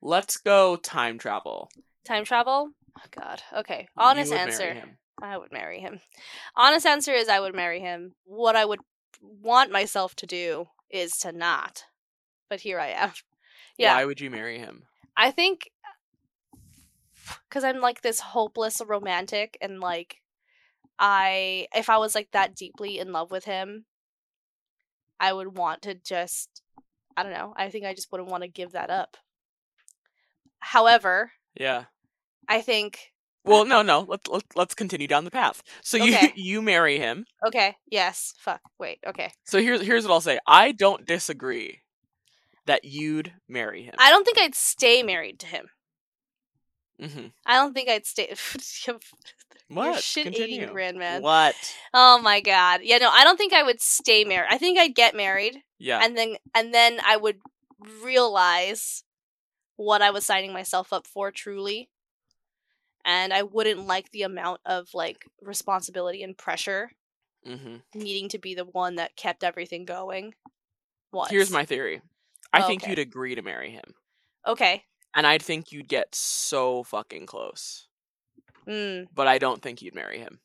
[0.00, 1.70] Let's go time travel.
[2.04, 2.70] Time travel?
[2.98, 3.42] Oh god.
[3.56, 3.88] Okay.
[3.96, 4.82] Honest answer.
[5.20, 6.00] I would marry him.
[6.54, 8.12] Honest answer is I would marry him.
[8.24, 8.80] What I would
[9.20, 11.84] want myself to do is to not.
[12.48, 13.12] But here I am.
[13.78, 13.94] Yeah.
[13.94, 14.84] Why would you marry him?
[15.18, 15.70] I think
[17.46, 20.22] because I'm like this hopeless romantic, and like
[20.98, 23.84] I, if I was like that deeply in love with him,
[25.20, 26.62] I would want to just,
[27.16, 27.52] I don't know.
[27.56, 29.16] I think I just wouldn't want to give that up.
[30.60, 31.84] However, Yeah.
[32.48, 33.12] I think
[33.44, 34.00] Well, no, no.
[34.08, 35.62] Let's let's, let's continue down the path.
[35.82, 36.32] So you Okay.
[36.36, 37.26] you marry him.
[37.46, 39.32] okay, yes, fuck, wait, okay.
[39.44, 40.38] So here's here's what I'll say.
[40.46, 41.80] I don't disagree
[42.66, 43.94] that you'd marry him.
[43.98, 45.68] I don't think I'd stay married to him.
[47.00, 48.34] hmm I don't think I'd stay.
[49.68, 50.00] What?
[50.00, 50.58] shit Continue.
[50.62, 51.22] eating grand man.
[51.22, 51.56] What?
[51.92, 52.80] Oh my god.
[52.84, 54.46] Yeah, no, I don't think I would stay married.
[54.48, 55.58] I think I'd get married.
[55.78, 56.00] Yeah.
[56.04, 57.38] and then and then I would
[58.02, 59.02] realize
[59.76, 61.88] what I was signing myself up for truly.
[63.04, 66.90] And I wouldn't like the amount of like responsibility and pressure
[67.46, 70.34] hmm needing to be the one that kept everything going.
[71.12, 71.30] Was.
[71.30, 72.02] Here's my theory.
[72.52, 73.94] I think you'd agree to marry him,
[74.46, 74.82] Okay.
[75.14, 77.86] and I think you'd get so fucking close.
[78.66, 79.06] Mm.
[79.14, 80.40] But I don't think you'd marry him.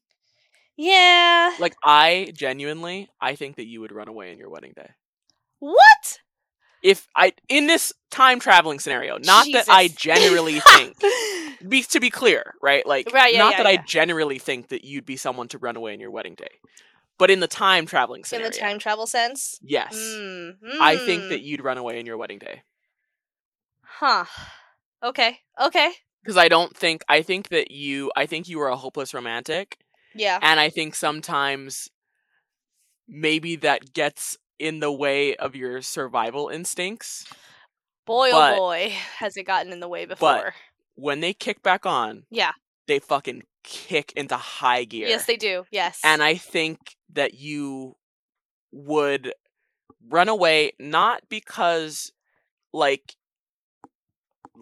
[0.77, 1.55] Yeah.
[1.59, 4.89] Like I genuinely, I think that you would run away on your wedding day.
[5.59, 6.19] what?
[6.83, 10.97] If I in this time traveling scenario, not that I generally think
[11.67, 12.85] be to be clear, right?
[12.85, 15.75] Like Right, yeah, not yeah, that I generally think that you'd be someone to run
[15.75, 16.59] away on your wedding day.
[17.17, 18.47] But in the time traveling scenario.
[18.47, 19.59] In the time travel sense?
[19.61, 19.95] Yes.
[19.95, 20.55] Mm.
[20.79, 22.63] I think that you'd run away on your wedding day.
[23.83, 24.25] Huh.
[25.03, 25.37] Okay.
[25.61, 25.91] Okay.
[26.23, 29.77] Because I don't think I think that you I think you are a hopeless romantic.
[30.15, 30.39] Yeah.
[30.41, 31.89] And I think sometimes
[33.07, 37.26] maybe that gets in the way of your survival instincts.
[38.06, 40.54] Boy, oh but- oh boy, has it gotten in the way before.
[40.95, 42.52] When they kick back on, yeah.
[42.88, 45.08] they fucking kick into high gear.
[45.08, 45.65] Yes, they do.
[45.71, 46.00] Yes.
[46.04, 47.95] And I think that you
[48.71, 49.34] would
[50.08, 52.12] run away not because
[52.71, 53.15] like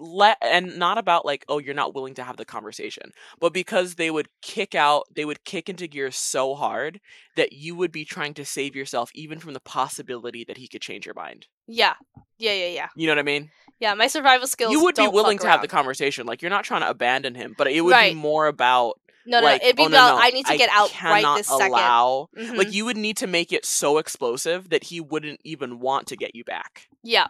[0.02, 3.96] let and not about like oh you're not willing to have the conversation but because
[3.96, 7.02] they would kick out they would kick into gear so hard
[7.36, 10.82] that you would be trying to save yourself even from the possibility that he could
[10.82, 11.94] change your mind yeah.
[12.38, 12.88] Yeah, yeah, yeah.
[12.96, 14.72] you know what i mean Yeah, my survival skills.
[14.72, 17.54] you would be willing to have the conversation like you're not trying to abandon him
[17.58, 18.14] but it would Right.
[18.14, 20.70] be more about No, no, like it'd be oh, about no, I need to get
[20.72, 21.68] out right this second.
[21.68, 22.56] allow Mhm.
[22.58, 26.16] like you would need to make it so explosive that he wouldn't even want to
[26.16, 26.88] get you back.
[27.04, 27.28] yeah,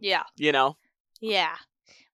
[0.00, 0.76] yeah, You know?
[1.20, 1.56] yeah.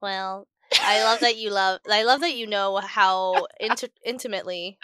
[0.02, 0.46] Well,
[0.80, 1.80] I love that you love.
[1.90, 4.78] I love that you know how inti- intimately.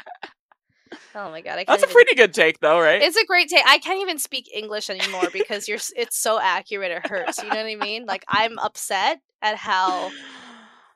[1.14, 3.02] Oh my god, I can't That's a even- pretty good take though, right?
[3.02, 3.64] It's a great take.
[3.66, 5.78] I can't even speak English anymore because you're.
[5.96, 6.92] It's so accurate.
[6.92, 7.38] It hurts.
[7.42, 8.06] You know what I mean?
[8.06, 10.10] Like I'm upset at how.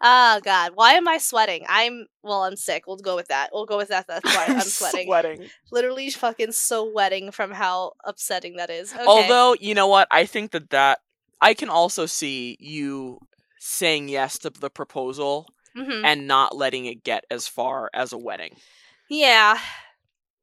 [0.02, 1.64] Oh God, why am I sweating?
[1.68, 2.44] I'm well.
[2.44, 2.84] I'm sick.
[2.86, 3.50] We'll go with that.
[3.52, 4.06] We'll go with that.
[4.06, 5.06] That's why I'm sweating.
[5.06, 5.48] Sweating.
[5.72, 8.92] Literally, fucking so sweating from how upsetting that is.
[8.94, 9.04] Okay.
[9.04, 10.08] Although, you know what?
[10.10, 11.00] I think that that
[11.40, 13.18] I can also see you
[13.62, 15.46] saying yes to the proposal
[15.76, 16.02] Mhm.
[16.04, 18.56] and not letting it get as far as a wedding.
[19.08, 19.58] yeah,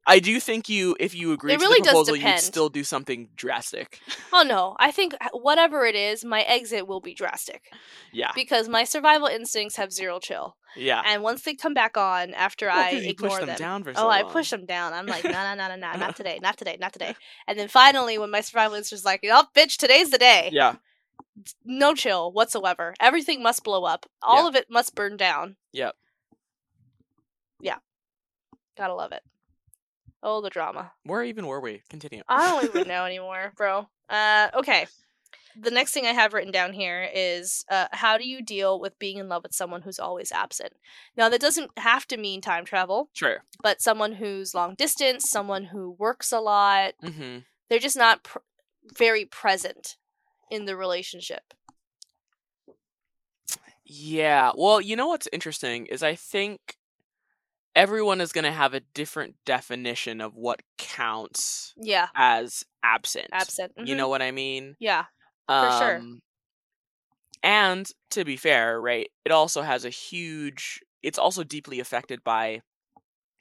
[0.09, 2.85] I do think you if you agree It to really the proposal you'd still do
[2.85, 3.99] something drastic.
[4.31, 7.63] Oh no, I think whatever it is, my exit will be drastic
[8.13, 8.31] Yeah.
[8.33, 11.01] because my survival instincts have zero chill, Yeah.
[11.05, 13.83] and once they come back on after Well, I ignore push them, them.
[13.97, 14.93] Oh, so I push them down.
[14.93, 17.13] I'm like, no, no, no, no, no, not today, not today, not today.
[17.47, 20.51] And then finally, when my survival instincts like, oh, bitch, today's the day.
[20.53, 20.75] Yeah.
[21.63, 22.93] No chill whatsoever.
[22.99, 24.05] Everything must blow up.
[24.21, 24.47] All Yeah.
[24.49, 25.55] of it must burn down.
[25.73, 25.95] Yep.
[27.61, 27.77] Yeah.
[28.77, 29.23] Gotta love it.
[30.23, 30.91] Oh, the drama.
[31.03, 31.83] Where even were we?
[31.89, 32.23] Continue.
[32.27, 33.87] I don't even know anymore, bro.
[34.09, 34.87] Uh, okay.
[35.59, 38.99] The next thing I have written down here is uh, how do you deal with
[38.99, 40.73] being in love with someone who's always absent?
[41.15, 43.43] Now, that doesn't have to mean time travel, Sure.
[43.63, 47.39] but someone who's long distance, someone who works a lot, Mm-hmm.
[47.69, 48.37] they're just not pr-
[48.95, 49.97] very present
[50.51, 51.53] in the relationship.
[53.85, 54.51] Yeah.
[54.55, 56.77] Well, you know what's interesting is I think
[57.75, 63.29] everyone is going to have a different definition of what counts Yeah, as absent.
[63.31, 63.75] absent.
[63.77, 63.97] You Mhm.
[63.97, 64.75] know what I mean?
[64.79, 65.05] Yeah,
[65.59, 65.99] for sure.
[65.99, 66.21] Um,
[67.43, 72.61] And to be fair, right, it also has a huge it's also deeply affected by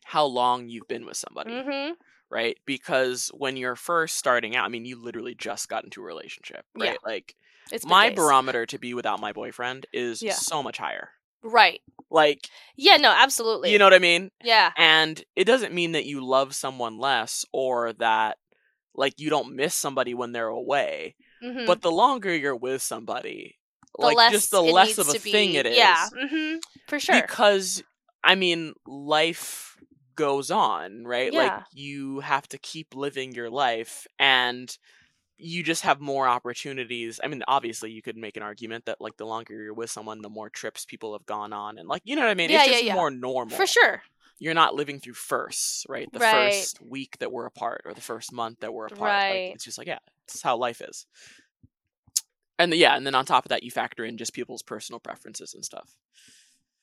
[0.05, 1.95] how long you've been with somebody, Mm-hmm.
[2.31, 2.57] Right?
[2.67, 6.65] Because when you're first starting out, I mean, you literally just got into a relationship,
[6.77, 6.91] Yeah.
[6.91, 6.99] right?
[7.05, 7.35] Like
[7.71, 8.17] It's my days.
[8.17, 10.33] barometer to be without my boyfriend is Yeah.
[10.35, 11.11] so much higher.
[11.43, 11.81] Right.
[12.11, 12.97] Like, Yeah.
[12.97, 13.11] No.
[13.17, 13.73] Absolutely.
[13.73, 14.31] you know what I mean?
[14.43, 14.73] Yeah.
[14.77, 18.39] And it doesn't mean that you love someone less or that
[18.95, 21.15] like you don't miss somebody when they're away.
[21.45, 21.67] Mm-hmm.
[21.67, 23.59] But the longer you're with somebody,
[23.99, 25.77] the like less just the less of a be, thing it is.
[25.77, 26.09] Yeah.
[26.13, 26.57] Mm-hmm.
[26.89, 27.21] For sure.
[27.21, 27.83] Because
[28.25, 29.76] I mean, life
[30.17, 31.33] goes on, right?
[31.33, 34.77] Like you have to keep living your life and
[35.39, 37.21] you just have more opportunities.
[37.23, 40.23] I mean, obviously you could make an argument that like the longer you're with someone,
[40.23, 42.51] the more trips people have gone on and like you know what I mean?
[42.51, 42.95] Yeah, it's yeah, just yeah.
[42.95, 43.57] more normal.
[43.57, 44.03] For sure.
[44.39, 46.09] You're not living through firsts, right?
[46.13, 46.53] The Right.
[46.53, 49.01] first week that we're apart or the first month that we're apart.
[49.01, 49.53] Like, Right.
[49.55, 51.07] it's just like, yeah, it's how life is.
[52.59, 55.01] And the, yeah, and then on top of that, you factor in just people's personal
[55.01, 55.95] preferences and stuff.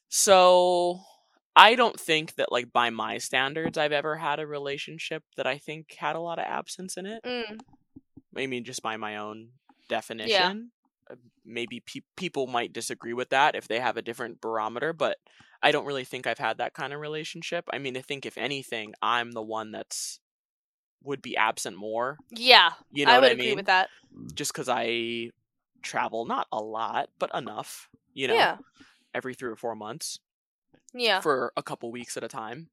[0.09, 1.01] So
[1.55, 5.57] I don't think that, like, by my standards, I've ever had a relationship that I
[5.59, 7.21] think had a lot of absence in it.
[7.23, 7.59] Mm.
[8.35, 9.49] I mean, just by my own
[9.89, 10.71] definition.
[11.09, 15.17] Uh, Maybe pe- people might disagree with that if they have a different barometer, but
[15.61, 17.65] I don't really think I've had that kind of relationship.
[17.73, 20.19] I mean, I think if anything, I'm the one that's
[21.03, 22.17] would be absent more.
[22.31, 22.71] Yeah.
[22.93, 23.55] You know I what would I agree mean?
[23.57, 23.89] with that.
[24.33, 25.31] Just because I
[25.81, 27.89] travel not a lot, but enough.
[28.13, 28.57] You know, Yeah.
[29.13, 30.19] every three or four months
[30.93, 31.21] Yeah.
[31.21, 32.69] for a couple weeks at a time,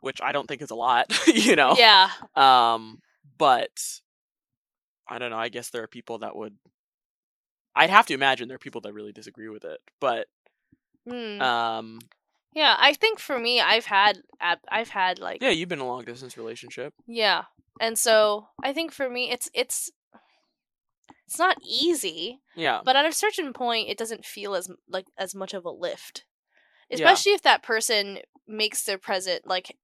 [0.00, 1.06] which I don't think is a lot.
[1.26, 1.74] you know.
[1.76, 2.10] Yeah.
[2.34, 3.00] Um,
[3.38, 3.70] but
[5.08, 5.38] I don't know.
[5.38, 6.56] I guess there are people that would.
[7.74, 10.26] I'd have to imagine there are people that really disagree with it, but
[11.08, 11.40] Mm.
[11.42, 11.98] um,
[12.54, 12.76] yeah.
[12.78, 14.18] I think for me, I've had
[14.68, 16.94] I've had like yeah, you've been in a long distance relationship.
[17.06, 17.44] Yeah.
[17.80, 19.90] And so I think for me it's it's
[21.26, 25.34] it's not easy, Yeah, but at a certain point it doesn't feel as like as
[25.34, 26.24] much of a lift.
[26.92, 26.96] Yeah.
[27.10, 29.76] Especially if that person makes their present like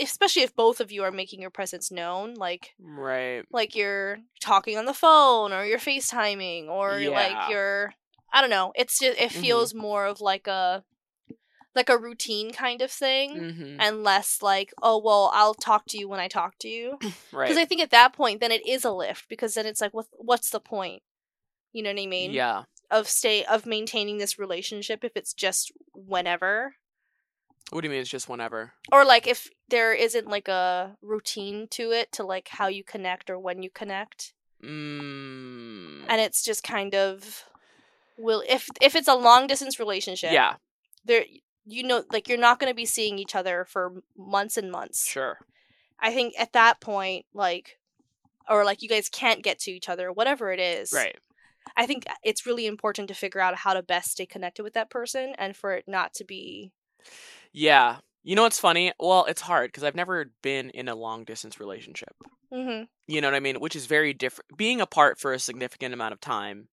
[0.00, 3.44] especially if both of you are making your presence known, like right.
[3.52, 7.10] like you're talking on the phone or you're FaceTiming or Yeah.
[7.10, 7.94] like you're
[8.32, 8.72] I don't know.
[8.74, 9.40] It's just it Mhm.
[9.40, 10.84] feels more of like a
[11.74, 15.98] like a routine kind of thing hmm and less like, oh well, I'll talk to
[15.98, 16.98] you when I talk to you.
[17.32, 17.48] Right.
[17.48, 19.28] Because I think at that point, then it is a lift.
[19.28, 20.06] Because then it's like, what?
[20.12, 21.02] What's the point?
[21.72, 22.32] You know what I mean?
[22.32, 22.62] yeah.
[22.90, 26.74] Of stay of maintaining this relationship if it's just whenever,
[27.70, 28.00] What do you mean?
[28.00, 28.72] It's just whenever.
[28.92, 33.30] or like if there isn't like a routine to it to like how you connect
[33.30, 37.44] or when you connect, Mm, and it's just kind of
[38.18, 40.54] will if if it's a long distance relationship, yeah.
[41.04, 41.24] there
[41.66, 45.06] you know like you're not going to be seeing each other for months and months.
[45.08, 45.38] Sure.
[46.00, 47.78] I think at that point, like,
[48.48, 50.92] or like you guys can't get to each other, whatever it is.
[50.92, 51.16] Right.
[51.76, 54.90] I think it's really important to figure out how to best stay connected with that
[54.90, 56.72] person and for it not to be.
[57.52, 57.96] Yeah.
[58.22, 58.92] You know what's funny?
[58.98, 62.14] Well, it's hard because I've never been in a long distance relationship.
[62.52, 62.84] Mm-hmm.
[63.06, 63.56] You know what I mean?
[63.56, 64.56] Which is very different.
[64.56, 66.68] Being apart for a significant amount of time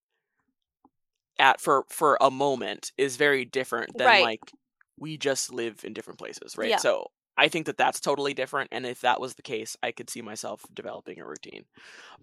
[1.39, 4.23] at for for a moment is very different than Right.
[4.23, 4.51] like
[4.97, 6.69] we just live in different places, right?
[6.69, 6.77] Yeah.
[6.77, 10.09] So I think that that's totally different, and if that was the case, I could
[10.09, 11.63] see myself developing a routine.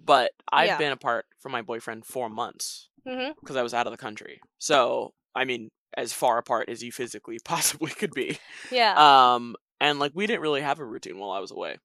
[0.03, 0.79] But I've Yeah.
[0.79, 3.33] been apart from my boyfriend for months Mm-hmm.
[3.41, 4.41] because I was out of the country.
[4.59, 8.39] So I mean, as far apart as you physically possibly could be.
[8.71, 8.95] Yeah.
[9.35, 11.79] Um, and like we didn't really have a routine while I was away.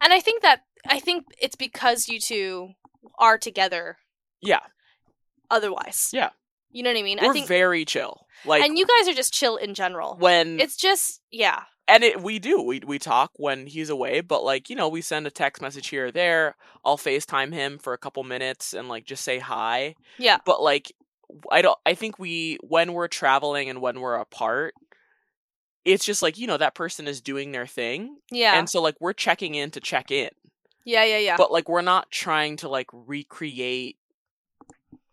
[0.00, 2.70] and I think that, I think it's because you two
[3.18, 3.98] are together
[4.40, 4.60] Yeah,
[5.50, 6.10] otherwise.
[6.12, 6.30] Yeah.
[6.70, 7.18] You know what I mean?
[7.20, 8.26] we're I think, very chill.
[8.44, 10.16] Like and you guys are just chill in general.
[10.18, 11.64] when It's just, yeah.
[11.94, 15.00] And it we do we we talk when he's away, but like you know we
[15.00, 16.56] send a text message here or there.
[16.84, 19.94] I'll Facetime him for a couple minutes and like just say hi.
[20.18, 20.38] Yeah.
[20.44, 20.92] But like
[21.50, 21.78] I don't.
[21.86, 24.74] I think we when we're traveling and when we're apart.
[25.84, 28.56] It's just like you know that person is doing their thing, Yeah.
[28.56, 30.30] and so like we're checking in to check in.
[30.84, 31.36] yeah, yeah, yeah.
[31.36, 33.96] but like we're not trying to like recreate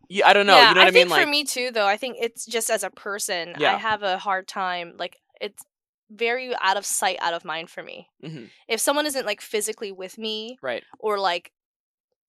[0.09, 1.71] yeah i don't know yeah, you know what i, mean think like for me too,
[1.71, 3.75] though, I think it's just as a person, yeah.
[3.75, 4.93] I have a hard time.
[4.97, 5.63] Like it's
[6.10, 8.10] very out of sight, out of mind for me.
[8.24, 11.52] Mhm, If someone isn't like physically with me, right or like,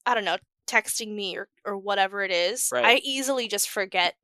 [0.07, 2.85] I don't know, texting me or or whatever it is, Right.
[2.85, 4.17] I easily just forget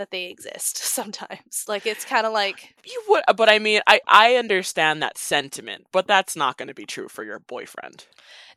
[0.00, 1.64] that they exist sometimes.
[1.68, 5.86] Like it's kind of like You would, but I mean, I I understand that sentiment,
[5.92, 8.06] but that's not going to be true for your boyfriend.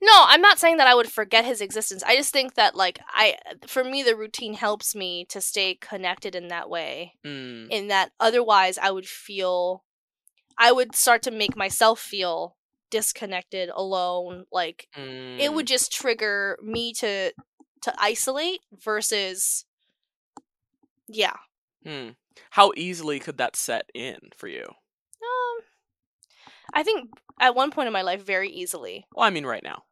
[0.02, 2.04] No, I'm not saying that I would forget his existence.
[2.04, 3.36] I just think that like I
[3.68, 7.14] for me the routine helps me to stay connected in that way.
[7.26, 9.84] Mm, In that otherwise I would feel
[10.58, 12.56] I would start to make myself feel
[12.90, 17.32] disconnected, alone, like it mm, would just trigger me to
[17.82, 19.66] to isolate versus
[21.08, 21.36] yeah.
[21.86, 22.10] Hmm.
[22.52, 24.64] How easily could that set in for you?
[24.66, 25.64] Um
[26.74, 29.06] I think at one point in my life very easily.
[29.14, 29.84] Well, I mean, right now.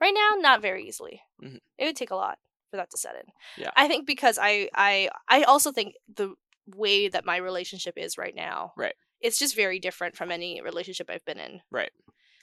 [0.00, 1.22] Right now, not very easily.
[1.42, 1.60] Mhm.
[1.78, 2.38] It would take a lot
[2.70, 3.32] for that to set in.
[3.56, 3.70] Yeah.
[3.76, 6.34] I think because I I I also think the
[6.74, 8.94] way that my relationship is right now, Right.
[9.20, 11.62] it's just very different from any relationship I've been in.
[11.70, 11.92] Right.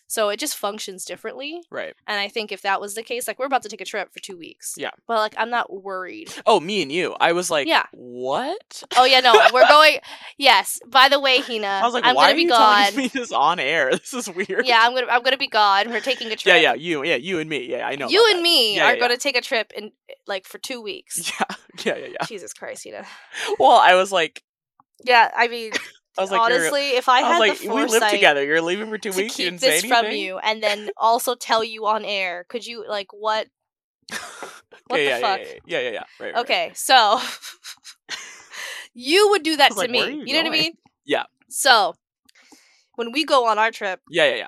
[0.08, 1.62] So it just functions differently.
[1.72, 1.96] Right.
[2.06, 4.14] And I think if that was the case, like we're about to take a trip
[4.14, 4.76] for two weeks.
[4.78, 4.92] Yeah.
[5.08, 6.32] But like I'm not worried.
[6.46, 7.16] Oh, me and you.
[7.20, 7.86] I was like, Yeah.
[7.92, 8.84] what?
[8.96, 9.98] Oh yeah, no, we're going.
[10.38, 10.80] Yes.
[10.88, 12.84] By the way, Hina, I was like, I'm why gonna are be you gone.
[12.86, 13.92] telling me this on air?
[14.04, 14.66] This is weird.
[14.68, 15.90] Yeah, I'm gonna I'm gonna be gone.
[15.90, 16.54] We're taking a trip.
[16.54, 17.66] Yeah, yeah, you, yeah, you and me.
[17.70, 18.08] Yeah, I know.
[18.10, 18.44] You and that.
[18.44, 19.92] me Yeah, are yeah, going to take a trip in
[20.28, 21.32] like for two weeks.
[21.86, 22.26] Yeah, yeah, yeah, yeah.
[22.28, 23.04] Jesus Christ, Hina.
[23.58, 24.44] Well, I was like,
[25.04, 25.72] Yeah, I mean,
[26.18, 28.44] I was like, honestly, if I I had like, the we live together.
[28.44, 29.40] You're leaving for two to weeks.
[29.40, 32.66] you keep didn't say this from you and then also tell you on air, could
[32.66, 33.48] you like what?
[34.88, 35.40] What Okay, the yeah, fuck?
[35.40, 36.00] Yeah, yeah, yeah, yeah, yeah.
[36.00, 36.42] Right, right, right.
[36.42, 37.20] Okay, so
[38.94, 40.00] you would do that to like, me.
[40.12, 40.74] you You, know what I mean?
[41.06, 41.24] Yeah.
[41.50, 41.96] So
[42.96, 44.48] when we go on our trip, Yeah, yeah, yeah.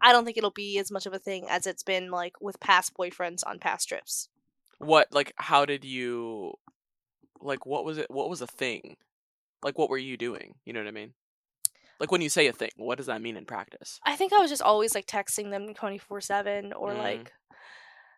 [0.00, 2.60] I don't think it'll be as much of a thing as it's been like with
[2.60, 4.28] past boyfriends on past trips.
[4.78, 6.54] What, like, how did you,
[7.40, 8.10] like, what was it?
[8.10, 8.96] What was a thing?
[9.64, 10.54] Like, what were you doing?
[10.64, 11.14] You know what I mean?
[11.98, 13.98] Like, when you say a thing, what does that mean in practice?
[14.04, 16.98] I think I was just always like texting them twenty four seven or Mm.
[16.98, 17.32] like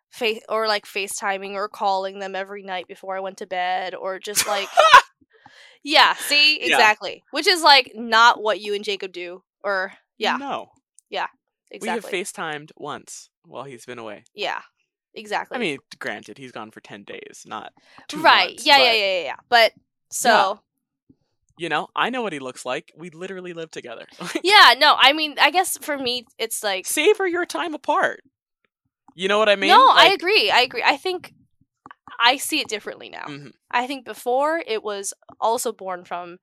[0.09, 4.19] face or like FaceTiming or calling them every night before I went to bed or
[4.19, 4.67] just like
[5.83, 6.59] Yeah, see?
[6.59, 6.75] Yeah.
[6.75, 7.23] Exactly.
[7.31, 9.43] Which is like not what you and Jacob do.
[9.63, 10.71] Or yeah, No.
[11.09, 11.27] Yeah.
[11.71, 12.11] Exactly.
[12.11, 14.23] We have FaceTimed once while he's been away.
[14.35, 14.61] yeah.
[15.13, 15.55] Exactly.
[15.55, 17.73] I mean, granted, he's gone for 10 days, not
[18.17, 18.49] right.
[18.49, 19.35] months, yeah, but, yeah, yeah, yeah, yeah.
[19.49, 19.71] But
[20.11, 20.59] so
[21.57, 22.93] You know, I know what he looks like.
[22.95, 24.05] We literally live together.
[24.43, 28.21] yeah, no, I mean I guess for me it's like Savor your time apart.
[29.15, 29.69] You know what I mean?
[29.69, 30.51] No, I agree.
[30.51, 30.83] I agree.
[30.85, 31.33] I think
[32.19, 33.25] I see it differently now.
[33.27, 33.53] Mhm.
[33.71, 36.37] I think before it was also born from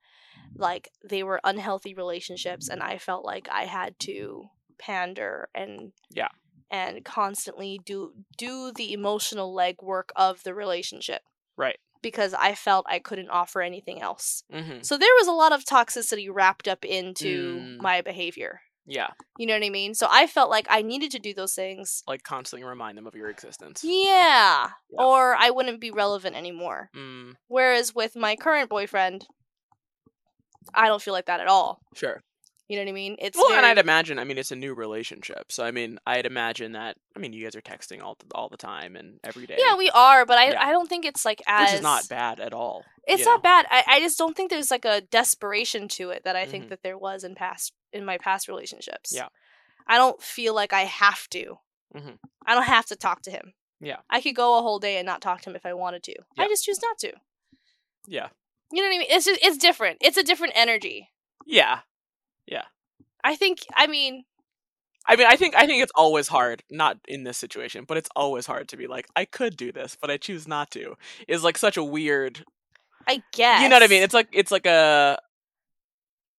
[0.57, 6.29] like they were unhealthy relationships and I felt like I had to pander and Yeah.
[6.70, 11.22] and constantly do do the emotional legwork of the relationship
[11.57, 11.79] Right.
[12.05, 14.45] Because I felt I couldn't offer anything else.
[14.53, 17.81] hmm So there was a lot of toxicity wrapped up into Mm.
[17.83, 18.61] my behavior.
[18.87, 19.09] Yeah.
[19.38, 19.95] You know what I mean?
[19.95, 22.03] So I felt like I needed to do those things.
[22.07, 23.83] Like constantly remind them of your existence.
[23.83, 24.69] Yeah.
[24.90, 25.03] Yeah.
[25.03, 26.90] Or I wouldn't be relevant anymore.
[26.95, 29.27] Mm, Whereas with my current boyfriend,
[30.75, 31.81] I don't feel like that at all.
[31.95, 32.23] sure.
[32.68, 33.16] You know what I mean?
[33.18, 34.18] It's well, very, and I'd imagine.
[34.18, 36.96] I mean, it's a new relationship, so I mean, I'd imagine that.
[37.14, 39.57] I mean, you guys are texting all the, all the time and every day.
[39.59, 40.66] yeah, we are, but I Yeah.
[40.66, 42.85] I don't think it's like as which is not bad at all.
[43.07, 43.42] It's not know?
[43.42, 43.66] bad.
[43.70, 46.68] I, I just don't think there's like a desperation to it that I think Mhm.
[46.70, 49.12] that there was in past in my past relationships.
[49.14, 49.29] Yeah.
[49.87, 51.59] I don't feel like I have to.
[51.94, 52.18] Mhm.
[52.46, 53.53] I don't have to talk to him.
[53.79, 53.98] Yeah.
[54.09, 56.14] I could go a whole day and not talk to him if I wanted to.
[56.38, 57.12] I just choose not to.
[58.07, 58.29] Yeah.
[58.72, 59.07] You know what I mean?
[59.11, 59.98] It's just it's different.
[60.00, 61.11] It's a different energy.
[61.46, 61.81] Yeah.
[63.23, 64.25] I think I mean
[65.07, 68.09] I mean, I think I think it's always hard, not in this situation, but it's
[68.17, 70.97] always hard to be like, I could do this, but I choose not to.
[71.29, 72.45] Is like such a weird.
[73.07, 74.03] I guess You know what I mean?
[74.03, 75.19] It's like it's like a.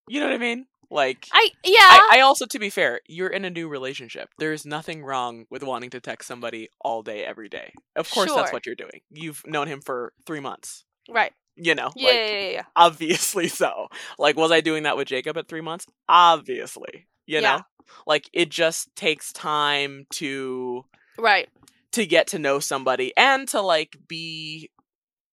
[0.07, 0.65] You know what I mean?
[0.89, 1.77] Like I yeah.
[1.79, 4.29] I, I also, to be fair, you're in a new relationship.
[4.39, 7.73] There's nothing wrong with wanting to text somebody all day, every day.
[7.95, 9.01] Of course, that's what you're doing.
[9.11, 10.85] You've known him for three months.
[11.09, 11.33] right.
[11.57, 12.63] You know, Yeah, like yeah, yeah, yeah.
[12.75, 13.87] obviously so.
[14.19, 15.85] Like, was I doing that with Jacob at three months?
[16.09, 17.57] Obviously, you Yeah.
[17.57, 17.61] know,
[18.05, 20.85] like it just takes time to
[21.17, 21.47] Right.
[21.93, 24.69] to get to know somebody and to like be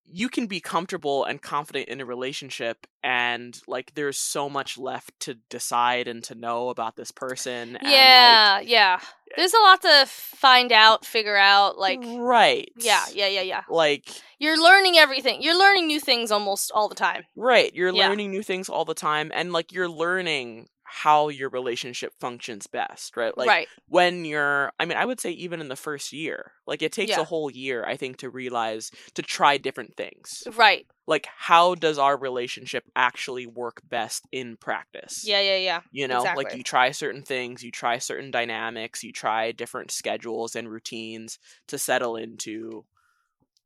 [0.04, 5.12] you can be comfortable and confident in a relationship and like there's so much left
[5.20, 9.00] to decide and to know about this person and, like, Yeah, yeah.
[9.36, 11.78] There's a lot to find out, figure out.
[11.78, 13.62] Like, right yeah, yeah, yeah, yeah.
[13.70, 15.40] like You're learning everything.
[15.42, 17.24] You're learning new things almost all the time.
[17.36, 18.08] right you're Yeah.
[18.08, 23.16] learning new things all the time and like you're learning how your relationship functions best
[23.16, 23.68] right like right.
[23.88, 27.08] when you're i mean i would say even in the first year like it takes
[27.10, 27.20] Yeah.
[27.20, 30.86] a whole year i think to realize to try different things Right.
[31.06, 35.80] like how does our relationship actually work best in practice Yeah, yeah, yeah.
[35.92, 40.54] you know like you try certain things you try certain dynamics you try different schedules
[40.54, 41.38] and routines
[41.68, 42.84] to settle into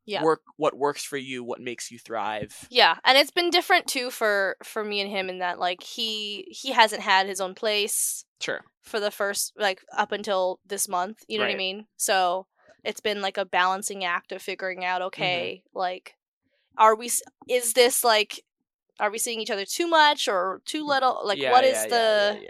[0.07, 0.23] Yeah.
[0.23, 2.55] work what works for you, what makes you thrive.
[2.71, 6.47] Yeah, and it's been different too for for me and him in that like he
[6.51, 8.61] he hasn't had his own place Sure.
[8.83, 11.87] for the first like up until this month, you know what I mean?
[11.97, 12.47] So
[12.85, 15.07] it's been like a balancing act of figuring out Mm-hmm.
[15.09, 16.15] okay, like
[16.79, 18.43] are we s- is this like
[19.01, 21.21] are we seeing each other too much or too little?
[21.25, 21.43] Like Mm.
[21.43, 22.47] Yeah, what is yeah, yeah, the.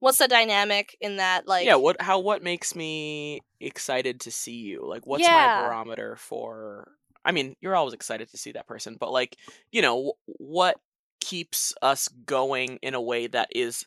[0.00, 4.56] What's the dynamic in that like yeah what how what makes me excited to see
[4.56, 5.32] you like what's Yeah.
[5.34, 6.92] my barometer for
[7.24, 9.36] i mean you're always excited to see that person but like
[9.70, 10.76] you know what
[11.20, 13.84] keeps us going in a way that is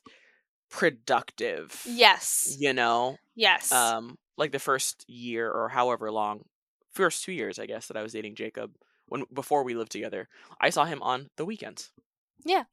[0.70, 2.56] productive Yes.
[2.60, 3.72] you know Yes.
[3.72, 6.44] um like the first year or however long
[6.94, 8.72] first two years i guess that i was dating jacob
[9.08, 10.28] when before we lived together
[10.62, 11.92] i saw him on the weekends
[12.46, 12.64] Yeah.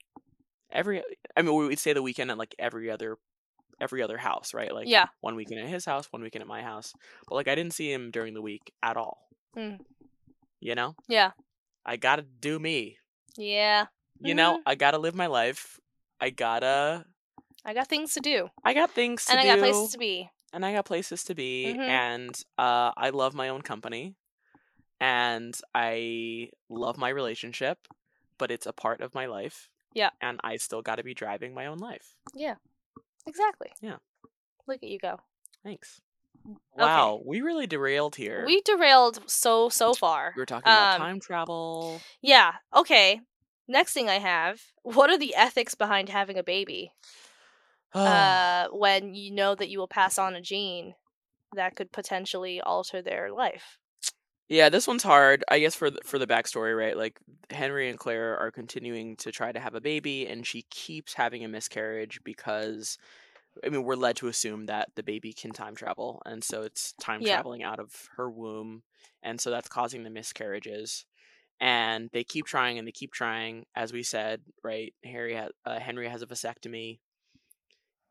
[0.70, 1.02] every
[1.36, 3.16] i mean we would say the weekend and like every other
[3.80, 5.06] every other house right like yeah.
[5.20, 6.92] one weekend at his house, one weekend at my house.
[7.28, 9.28] But like I didn't see him during the week at all.
[9.56, 9.80] Mm.
[10.60, 10.94] You know?
[11.08, 11.32] Yeah.
[11.84, 12.98] I gotta do me.
[13.36, 13.86] Yeah.
[14.20, 15.80] You know, I gotta live my life.
[16.20, 17.06] I gotta
[17.64, 18.48] I got things to do.
[18.64, 20.30] I got things to And I got places to be.
[20.52, 21.88] and I got places to be Mhm.
[21.88, 24.14] and uh I love my own company.
[25.00, 27.88] And I love my relationship,
[28.36, 29.70] but it's a part of my life.
[29.94, 30.10] Yeah.
[30.20, 32.16] And I still gotta be driving my own life.
[33.26, 33.68] Exactly.
[33.80, 33.96] Yeah.
[34.66, 35.20] Look at you go.
[35.64, 36.00] Thanks.
[36.46, 36.56] Okay.
[36.84, 38.44] Wow, we really derailed here.
[38.46, 40.32] We derailed so so far.
[40.34, 42.00] we were talking about um, time travel.
[42.22, 42.52] Yeah.
[42.74, 43.20] Okay.
[43.68, 44.60] Next thing I have.
[44.82, 46.92] What are the ethics behind having a baby?
[47.94, 50.94] uh, when you know that you will pass on a gene
[51.54, 53.78] that could potentially alter their life.
[54.50, 55.44] Yeah, this one's hard.
[55.48, 56.96] I guess for the, for the backstory, right?
[56.96, 57.20] Like
[57.50, 61.44] Henry and Claire are continuing to try to have a baby, and she keeps having
[61.44, 62.98] a miscarriage because,
[63.64, 66.94] I mean, we're led to assume that the baby can time travel, and so it's
[67.00, 67.34] time Yeah.
[67.36, 68.82] traveling out of her womb,
[69.22, 71.06] and so that's causing the miscarriages.
[71.60, 73.66] And they keep trying, and they keep trying.
[73.76, 74.92] As we said, right?
[75.04, 76.98] Harry, ha- uh, Henry has a vasectomy.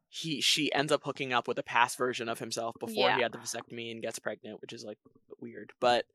[0.07, 3.15] He she ends up hooking up with a past version of himself before Yeah.
[3.17, 4.99] he had the vasectomy and gets pregnant, which is like
[5.41, 6.05] weird, but.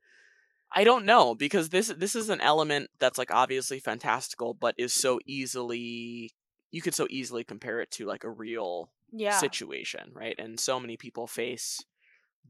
[0.75, 4.93] I don't know because this this is an element that's like obviously fantastical, but is
[4.93, 6.31] so easily
[6.71, 9.39] you could so easily compare it to like a real Yeah.
[9.39, 10.35] situation, right?
[10.37, 11.79] And so many people face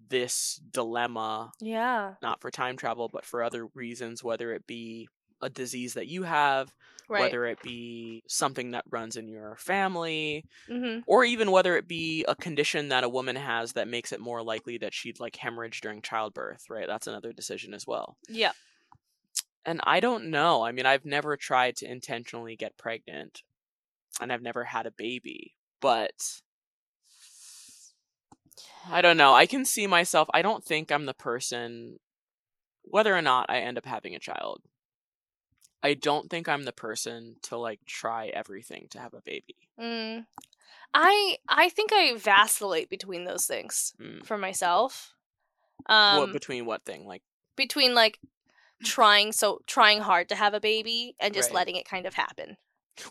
[0.10, 2.16] this dilemma yeah.
[2.22, 5.08] not for time travel, but for other reasons, whether it be
[5.42, 6.74] a disease that you have,
[7.08, 7.22] Right.
[7.22, 11.02] whether it be something that runs in your family, mm-hmm.
[11.06, 14.42] or even whether it be a condition that a woman has that makes it more
[14.42, 16.88] likely that she'd like hemorrhage during childbirth, right?
[16.88, 18.18] That's another decision as well.
[18.28, 18.54] Yeah.
[19.66, 20.64] And I don't know.
[20.64, 23.44] I mean, I've never tried to intentionally get pregnant,
[24.20, 26.42] and I've never had a baby, but
[28.90, 29.34] I don't know.
[29.34, 30.28] I can see myself.
[30.34, 32.00] I don't think I'm the person,
[32.84, 34.62] whether or not I end up having a child.
[35.86, 39.56] I don't think I'm the person to like try everything to have a baby.
[39.80, 40.26] Mm.
[40.94, 44.26] I I think I vacillate between those things Mm.
[44.26, 45.14] for myself.
[45.88, 47.06] Um, what between what thing?
[47.06, 47.22] Like,
[47.56, 48.20] between like
[48.84, 51.56] trying so trying hard to have a baby and just Right.
[51.56, 52.58] letting it kind of happen.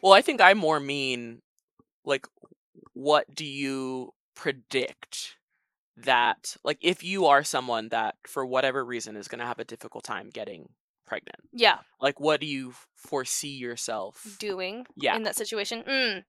[0.03, 1.43] well, I think I more mean
[2.05, 2.27] like,
[2.95, 5.37] what do you predict
[5.97, 9.65] that like if you are someone that for whatever reason is going to have a
[9.65, 10.71] difficult time getting
[11.07, 14.37] pregnant, Yeah, like what do you foresee yourself?
[14.39, 15.17] doing Yeah.
[15.17, 15.83] in that situation.
[15.83, 16.25] Mm.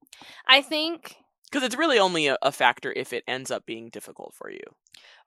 [0.47, 1.15] I think
[1.49, 4.63] Because it's really only a, a factor if it ends up being difficult for you.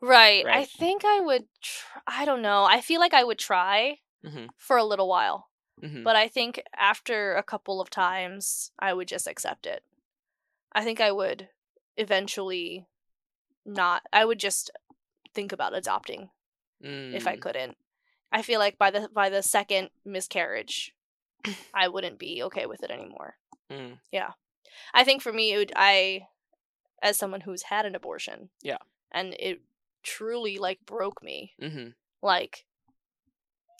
[0.01, 0.44] right.
[0.46, 1.44] I think I would.
[1.62, 2.64] Tr- I don't know.
[2.64, 4.49] I feel like I would try Mhm.
[4.57, 5.49] for a little while,
[5.80, 9.82] hmm but I think after a couple of times, I would just accept it.
[10.72, 11.49] I think I would
[11.96, 12.86] eventually
[13.64, 14.03] not.
[14.12, 14.70] I would just
[15.34, 16.30] think about adopting
[16.80, 17.76] if I Mm, couldn't.
[18.30, 20.94] I feel like by the by the second miscarriage,
[21.74, 23.36] I wouldn't be okay with it anymore.
[23.70, 23.98] mm.
[24.94, 26.28] I think for me, it would, I,
[27.02, 28.78] as someone who's had an abortion, Yeah.
[29.10, 29.60] and it
[30.04, 31.94] truly like broke me, Mhm.
[32.22, 32.64] like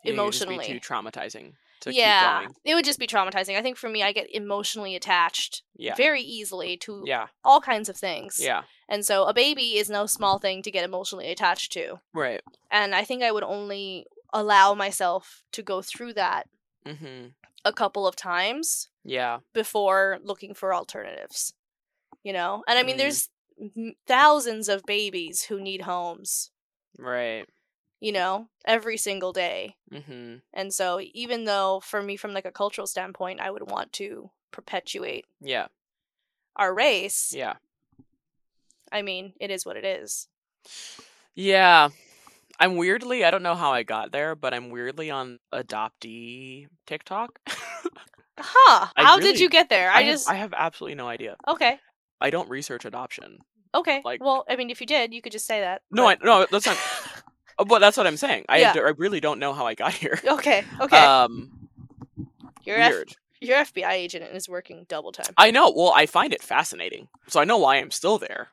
[0.05, 0.67] You think just be emotionally.
[0.67, 2.57] too traumatizing to yeah, keep going.
[2.65, 3.57] it would just be traumatizing.
[3.57, 5.95] I think for me, I get emotionally attached Yeah.
[5.95, 7.29] very easily to Yeah.
[7.45, 8.65] all kinds of things, Yeah.
[8.89, 12.01] and so a baby is no small thing to get emotionally attached to.
[12.13, 12.43] Right.
[12.71, 16.49] And I think I would only allow myself to go through that
[16.85, 17.35] Mhm.
[17.65, 19.41] a couple of times Yeah.
[19.53, 21.55] before looking for alternatives.
[22.23, 22.63] You know?
[22.67, 22.99] And I mean, Mm.
[22.99, 23.29] there's
[24.07, 26.51] thousands of babies who need homes,
[26.99, 27.49] Right.
[28.01, 29.77] you know, every single day.
[29.91, 30.39] Mm-hmm.
[30.53, 34.31] And so, even though for me, from like a cultural standpoint, I would want to
[34.51, 35.69] perpetuate Yeah.
[36.57, 37.57] our race, Yeah.
[38.91, 40.29] I mean, it is what it is.
[41.35, 41.91] Yeah.
[42.61, 47.39] I'm weirdly, I don't know how I got there, but I'm weirdly on adoptee TikTok.
[48.39, 48.87] Huh?
[48.97, 49.91] I How did you get there?
[49.91, 51.37] I, have- just I have absolutely no idea.
[51.47, 51.79] okay.
[52.21, 53.39] I don't research adoption.
[53.75, 54.03] Okay.
[54.05, 55.83] Like- well, I mean, if you did, you could just say that.
[55.91, 56.77] No, I no, that's not.
[57.59, 58.45] uh, But that's what I'm saying.
[58.49, 58.73] I Yeah.
[58.77, 60.19] I really don't know how I got here.
[60.27, 60.65] okay.
[60.81, 60.99] Okay.
[60.99, 61.69] Um,
[62.65, 63.13] your F- weird.
[63.41, 65.33] your FBI agent is working double time.
[65.37, 65.73] I know.
[65.75, 68.49] Well, I find it fascinating, so I know why I'm still there.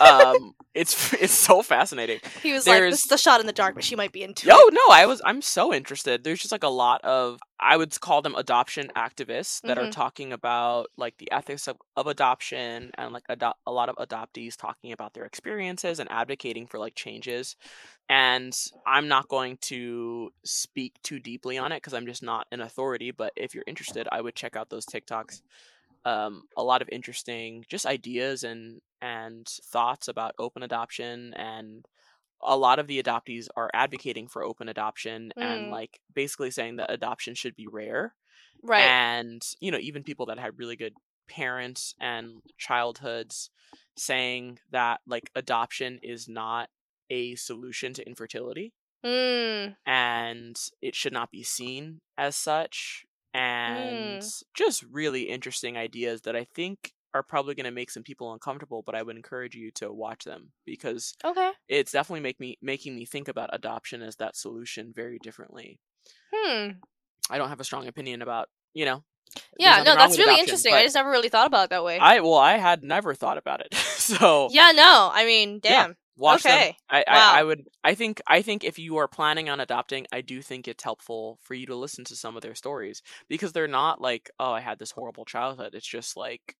[0.00, 2.20] Um, it's it's so fascinating.
[2.42, 4.46] He was like, "This is the shot in the dark," but she might be into
[4.48, 4.74] Yo, it.
[4.74, 6.24] no, I was I'm so interested.
[6.24, 9.92] There's just like a lot of I would call them adoption activists that are Mhm.
[9.92, 14.56] talking about like the ethics of, of adoption and like ado- a lot of adoptees
[14.56, 17.56] talking about their experiences and advocating for like changes.
[18.08, 18.56] And
[18.86, 23.10] I'm not going to speak too deeply on it because I'm just not an authority.
[23.10, 25.42] But if you're interested, I would check out those TikToks.
[26.04, 31.84] Um, a lot of interesting just ideas and and thoughts about open adoption and
[32.42, 35.70] a lot of the adoptees are advocating for open adoption and Mm.
[35.70, 38.14] like basically saying that adoption should be rare
[38.62, 38.82] Right.
[38.82, 40.94] and you know even people that had really good
[41.28, 43.50] parents and childhoods
[43.96, 46.70] saying that like adoption is not
[47.10, 48.72] a solution to infertility
[49.04, 49.76] Mm.
[49.86, 54.22] and it should not be seen as such and
[54.54, 58.82] just really interesting ideas that i think are probably going to make some people uncomfortable
[58.84, 61.50] but i would encourage you to watch them because Okay.
[61.68, 65.78] it's definitely make me making me think about adoption as that solution very differently.
[66.32, 66.68] Hmm.
[67.28, 69.02] I don't have a strong opinion about, you know.
[69.58, 69.82] Yeah.
[69.84, 70.74] No, that's really adoption, interesting.
[70.74, 71.98] I just never really thought about it that way.
[71.98, 73.74] I well, I had never thought about it.
[73.74, 74.72] so yeah.
[74.74, 75.10] No.
[75.12, 75.88] I mean, Yeah.
[76.20, 76.52] Watch them.
[76.56, 76.76] okay.
[76.88, 77.32] I, Wow.
[77.34, 80.42] I I would I think I think if you are planning on adopting, I do
[80.42, 84.00] think it's helpful for you to listen to some of their stories because they're not
[84.00, 85.74] like, oh, I had this horrible childhood.
[85.74, 86.56] It's just like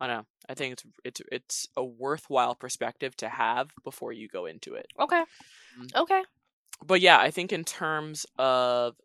[0.00, 0.26] I don't know.
[0.48, 4.86] I think it's it's it's a worthwhile perspective to have before you go into it.
[4.98, 5.22] Okay.
[5.78, 5.94] Mm.
[6.02, 6.22] Okay.
[6.86, 8.96] but yeah, I think in terms of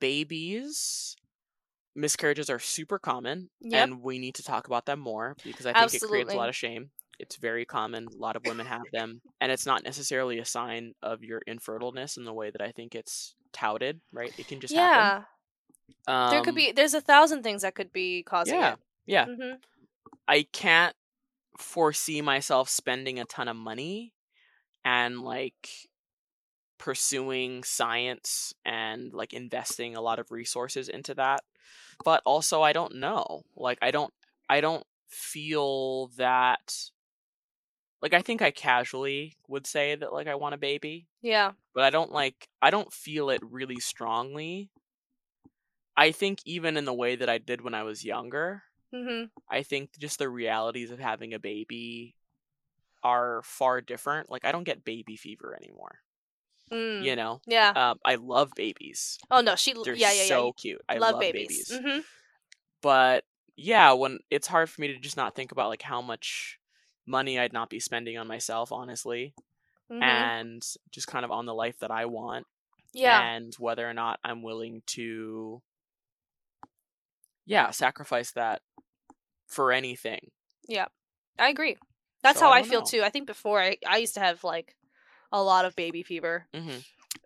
[0.00, 1.16] babies,
[1.94, 3.84] miscarriages are super common, Yep.
[3.88, 6.48] and we need to talk about them more because I think it creates a lot
[6.48, 6.90] of shame.
[7.18, 8.06] It's very common.
[8.06, 12.16] A lot of women have them, and it's not necessarily a sign of your infertileness
[12.16, 14.00] in the way that I think it's touted.
[14.12, 14.32] Right?
[14.38, 15.22] It can just yeah.
[16.06, 16.30] happen.
[16.30, 16.72] there could Um, be.
[16.72, 18.78] There's a thousand things that could be causing Yeah, it.
[19.06, 19.24] yeah.
[19.26, 19.54] hmm
[20.28, 20.94] I can't
[21.58, 24.12] foresee myself spending a ton of money
[24.84, 25.88] and like
[26.78, 31.40] pursuing science and like investing a lot of resources into that.
[32.04, 33.42] But also I don't know.
[33.56, 34.12] Like I don't
[34.48, 36.74] I don't feel that
[38.02, 41.52] like I think I casually would say that like I want a baby, Yeah.
[41.74, 44.70] but I don't like I don't feel it really strongly.
[45.96, 48.62] I think even in the way that I did when I was younger,
[48.94, 52.14] hmm I think just the realities of having a baby
[53.02, 54.30] are far different.
[54.30, 55.98] Like I don't get baby fever anymore.
[56.72, 57.02] Mm.
[57.02, 57.72] You know, Yeah.
[57.74, 59.18] um, I love babies.
[59.30, 59.72] Oh no, she.
[59.72, 60.28] They're yeah, yeah, yeah.
[60.28, 60.80] so cute.
[60.88, 61.68] I love, love, babies.
[61.68, 61.80] babies.
[61.82, 62.00] hmm
[62.82, 63.24] But
[63.56, 66.57] yeah, when it's hard for me to just not think about like how much
[67.08, 69.34] money I'd not be spending on myself, honestly,
[69.90, 72.46] hmm and just kind of on the life that I want,
[72.92, 73.28] yeah.
[73.28, 75.62] and whether or not I'm willing to,
[77.46, 78.62] yeah, sacrifice that
[79.46, 80.30] for anything.
[80.68, 80.86] Yeah,
[81.38, 81.76] I agree.
[82.22, 82.90] That's So how I I, feel know.
[82.90, 83.02] too.
[83.02, 84.76] I think before I, I used to have like
[85.32, 86.78] a lot of baby fever, hmm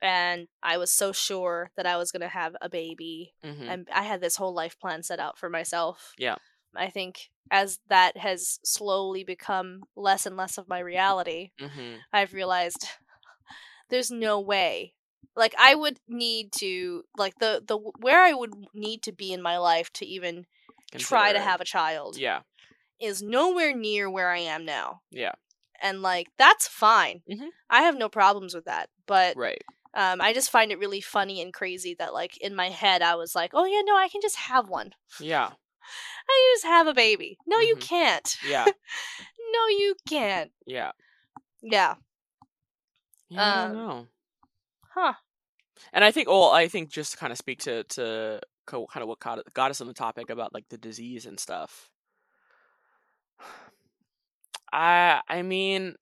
[0.03, 4.03] and I was so sure that I was gonna have a baby, hmm and I
[4.05, 6.16] had this whole life plan set out for myself.
[6.18, 6.37] Yeah.
[6.76, 12.32] I think as that has slowly become less and less of my reality, hmm I've
[12.34, 12.86] realized
[13.90, 14.94] there's no way.
[15.36, 19.42] Like I would need to like the the where I would need to be in
[19.42, 20.46] my life to even
[20.98, 22.42] try to have a child Yeah,
[23.00, 25.02] is nowhere near where I am now.
[25.10, 25.32] yeah,
[25.80, 27.22] And like that's fine.
[27.30, 27.48] Mhm.
[27.70, 28.90] I have no problems with that.
[29.06, 29.62] But right.
[29.94, 33.16] um I just find it really funny and crazy that like in my head I
[33.16, 34.92] was like, "Oh yeah, no, I can just have one.
[35.20, 35.52] Yeah,
[36.28, 37.80] I just have a baby." No, you Mhm.
[37.80, 38.38] can't.
[38.42, 38.64] yeah,
[39.52, 40.52] no, you can't.
[40.66, 40.92] yeah.
[41.62, 41.96] Yeah.
[43.28, 44.06] Yeah, I Um, don't know.
[44.90, 45.14] Huh.
[45.92, 49.08] And I think, well, I think just to kind of speak to to kind of
[49.08, 51.90] what got, got us on the topic about like the disease and stuff.
[54.72, 55.96] I I mean,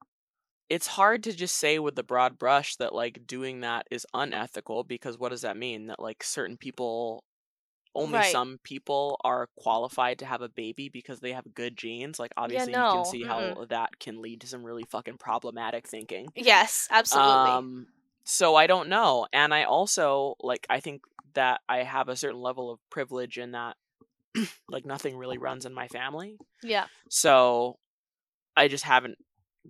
[0.70, 4.84] it's hard to just say with the broad brush that like doing that is unethical
[4.84, 5.86] because what does that mean?
[5.88, 7.24] That like certain people
[7.94, 8.32] only Right.
[8.32, 12.18] some people are qualified to have a baby because they have good genes.
[12.18, 13.68] Like obviously you no, can see how mm-mm.
[13.68, 16.28] that can lead to some really fucking problematic thinking.
[16.36, 17.50] Yes, absolutely.
[17.50, 17.86] Um,
[18.24, 21.02] so I don't know, and I also like I think
[21.34, 23.76] that I have a certain level of privilege in that,
[24.68, 26.36] like nothing really runs in my family.
[26.62, 26.86] yeah.
[27.08, 27.78] So
[28.56, 29.18] I just haven't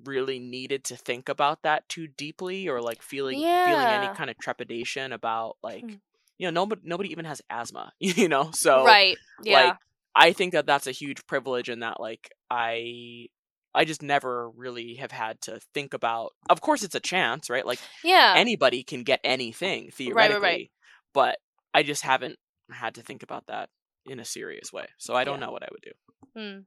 [0.04, 4.38] really needed to think about that too deeply or like feeling feeling any kind of
[4.38, 5.94] trepidation about like Hmm.
[6.40, 9.16] You know nobody nobody even has asthma you know so right.
[9.44, 9.64] Yeah.
[9.66, 9.76] like
[10.16, 13.26] i think that that's a huge privilege and that like i
[13.74, 17.66] i just never really have had to think about of course it's a chance right
[17.66, 18.34] like yeah.
[18.36, 20.70] anybody can get anything right, theoretically right.
[21.12, 21.36] but
[21.74, 22.36] i just haven't
[22.72, 23.68] had to think about that
[24.06, 25.46] in a serious way so i don't Yeah.
[25.46, 25.92] know what i would do
[26.36, 26.60] Hmm.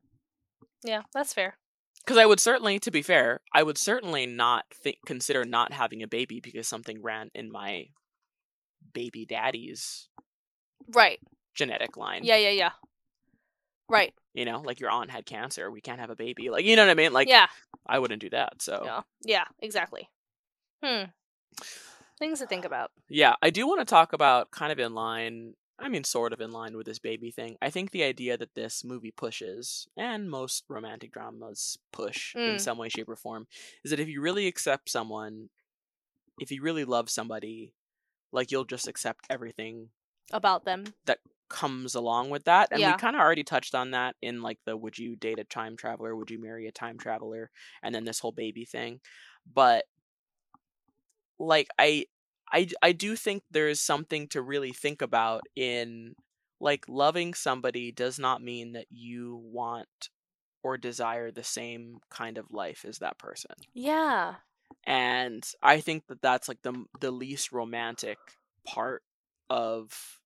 [0.84, 1.57] Yeah, that's fair.
[2.05, 6.03] because i would certainly to be fair i would certainly not think consider not having
[6.03, 7.86] a baby because something ran in my
[8.93, 10.09] baby daddy's
[10.89, 11.19] Right.
[11.55, 12.71] genetic line Yeah, yeah, yeah.
[13.89, 14.13] Right.
[14.34, 16.84] you know like your aunt had cancer we can't have a baby like you know
[16.84, 17.47] what i mean like yeah.
[17.86, 19.01] i wouldn't do that so Yeah.
[19.25, 20.09] Yeah, exactly.
[20.84, 21.05] Hmm.
[22.19, 22.91] Things to think about.
[23.09, 26.41] Yeah, I do want to talk about kind of in line, I mean, sort of
[26.41, 27.57] in line with this baby thing.
[27.61, 32.61] I think the idea that this movie pushes, and most romantic dramas push in Mm.
[32.61, 33.47] some way, shape, or form,
[33.84, 35.49] is that if you really accept someone,
[36.39, 37.73] if you really love somebody,
[38.34, 39.91] like you'll just accept everything
[40.31, 40.93] About them.
[41.05, 41.19] That
[41.49, 42.69] comes along with that.
[42.71, 42.91] And Yeah.
[42.91, 45.77] we kind of already touched on that in like the would you date a time
[45.77, 46.15] traveler?
[46.15, 47.51] Would you marry a time traveler?
[47.84, 49.01] And then this whole baby thing.
[49.45, 49.86] But
[51.39, 52.05] like I
[52.51, 56.15] I I do think there is something to really think about in
[56.59, 60.09] like loving somebody does not mean that you want
[60.63, 64.38] or desire the same kind of life as that person Yeah.
[64.86, 68.17] And i think that that's like the the least romantic
[68.67, 69.03] part
[69.49, 70.19] of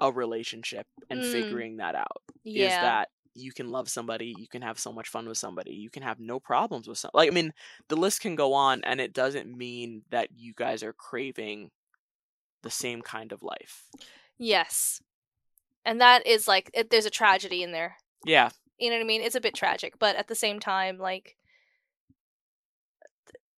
[0.00, 1.24] a relationship and Mm.
[1.24, 2.66] figuring that out Yeah.
[2.68, 5.90] is that you can love somebody you can have so much fun with somebody you
[5.90, 7.52] can have no problems with some like i mean
[7.88, 11.70] the list can go on and it doesn't mean that you guys are craving
[12.62, 13.84] the same kind of life
[14.38, 15.00] yes.
[15.84, 17.96] And that is like it, there's a tragedy in there.
[18.26, 19.22] yeah You know what I mean?
[19.22, 21.37] It's a bit tragic, but at the same time like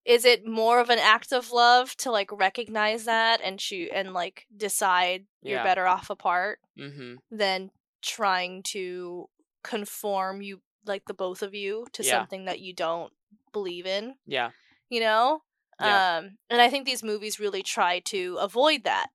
[0.04, 4.12] is it more of an act of love to like recognize that and shoot and
[4.12, 7.14] like decide you're better off apart mm-hmm.
[7.30, 7.70] than
[8.02, 9.28] trying to
[9.62, 12.10] conform you like the both of you to Yeah.
[12.10, 13.12] something that you don't
[13.52, 14.50] believe in yeah.
[14.88, 15.42] you know?
[15.78, 16.18] Yeah.
[16.18, 19.08] um and i think these movies really try to avoid that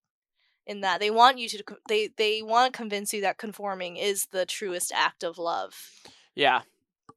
[0.65, 4.27] in that they want you to they they want to convince you that conforming is
[4.31, 5.91] the truest act of love.
[6.33, 6.61] Yeah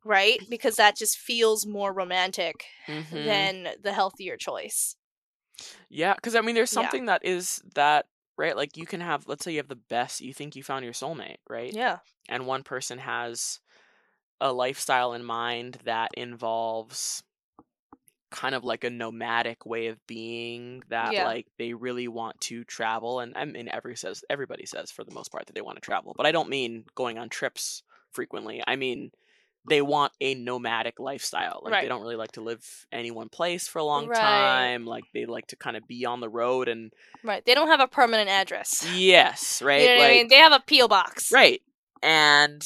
[0.09, 3.25] right because that just feels more romantic mm-hmm.
[3.25, 4.97] than the healthier choice
[5.89, 6.75] Yeah, because I mean, there's Yeah.
[6.75, 8.07] something that is that
[8.37, 8.57] right.
[8.57, 10.21] Like you can have, let's say, you have the best.
[10.21, 11.75] You think you found your soulmate, right?
[11.75, 11.99] yeah
[12.29, 13.61] And one person has
[14.41, 17.23] a lifestyle in mind that involves
[18.31, 21.25] kind of like a nomadic way of being that Yeah.
[21.25, 25.15] like they really want to travel and I mean every says everybody says for the
[25.15, 27.83] most part that they want to travel but I don't mean going on trips
[28.13, 29.13] frequently I mean
[29.69, 31.83] they want a nomadic lifestyle like Right.
[31.83, 34.19] they don't really like to live any one place for a long Right.
[34.21, 36.93] time like they like to kind of be on the road and
[37.23, 40.37] right they don't have a permanent address yes right you know like i mean they
[40.37, 41.61] have a po box Right.
[42.03, 42.63] And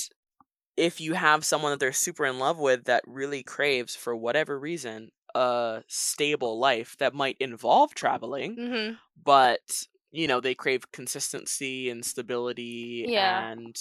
[0.76, 4.59] if you have someone that they're super in love with that really craves, for whatever
[4.59, 8.94] reason, a stable life that might involve traveling, mm-hmm.
[9.22, 13.48] but, you know, they crave consistency and stability Yeah.
[13.53, 13.74] and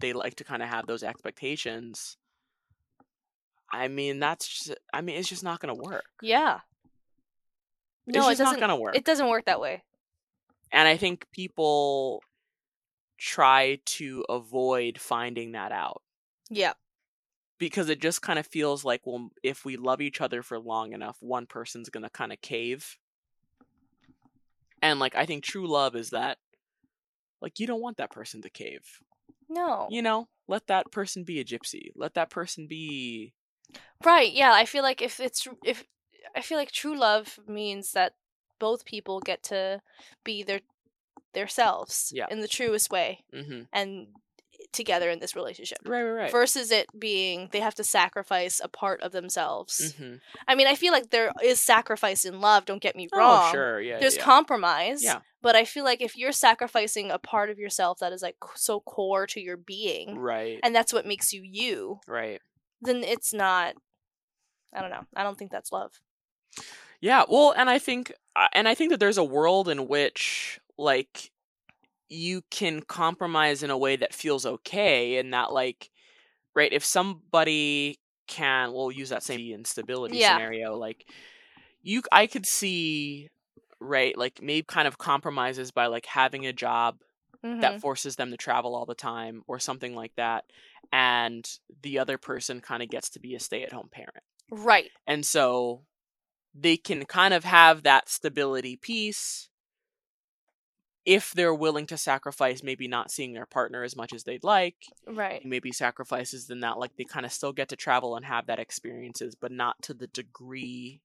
[0.00, 2.16] they like to kind of have those expectations.
[3.72, 6.04] I mean, that's just, I mean, it's just not going to work.
[6.22, 6.60] yeah.
[8.06, 8.96] It's no it not going to work.
[8.96, 9.82] it doesn't work that way.
[10.72, 12.22] And I think people
[13.18, 16.02] try to avoid finding that out.
[16.50, 16.72] yeah.
[17.58, 20.92] Because it just kind of feels like well if we love each other for long
[20.92, 22.96] enough one person's going to kind of cave.
[24.80, 26.38] And like i think true love is that
[27.42, 29.00] like you don't want that person to cave.
[29.48, 29.88] No.
[29.90, 30.28] You know?
[30.46, 31.90] Let that person be a gypsy.
[31.96, 33.34] Let that person be
[34.04, 34.52] Right, yeah.
[34.52, 35.84] I feel like if it's if
[36.36, 38.12] I feel like true love means that
[38.58, 39.80] both people get to
[40.24, 40.60] be their
[41.34, 42.26] their selves Yeah.
[42.30, 43.62] in the truest way mm-hmm.
[43.72, 44.08] and
[44.72, 45.78] together in this relationship.
[45.84, 49.94] right right right Versus it being they have to sacrifice a part of themselves.
[49.96, 50.16] mm-hmm.
[50.46, 53.48] I mean, I feel like there is sacrifice in love, don't get me wrong.
[53.48, 54.22] oh sure yeah There's yeah.
[54.22, 55.02] compromise.
[55.02, 55.20] Yeah.
[55.40, 58.80] But I feel like if you're sacrificing a part of yourself that is like so
[58.80, 62.40] core to your being right and that's what makes you you, right
[62.80, 63.74] then it's not
[64.72, 65.06] I don't know.
[65.16, 65.92] I don't think that's love.
[67.00, 70.60] Yeah, well, and I think uh, and I think that there's a world in which
[70.76, 71.30] like
[72.08, 75.90] you can compromise in a way that feels okay and that like
[76.54, 77.98] right if somebody
[78.28, 80.34] can we'll use that same instability Yeah.
[80.34, 81.06] scenario like
[81.82, 83.30] you I could see
[83.80, 86.98] right like maybe kind of compromises by like having a job
[87.44, 87.60] Mhm.
[87.60, 90.44] that forces them to travel all the time or something like that
[90.92, 94.90] and the other person kind of gets to be a stay-at-home parent Right.
[95.06, 95.84] And so
[96.54, 99.48] they can kind of have that stability piece
[101.04, 104.76] if they're willing to sacrifice maybe not seeing their partner as much as they'd like
[105.06, 105.42] Right.
[105.44, 108.58] maybe sacrifices than that like they kind of still get to travel and have that
[108.58, 111.00] experiences but not to the degree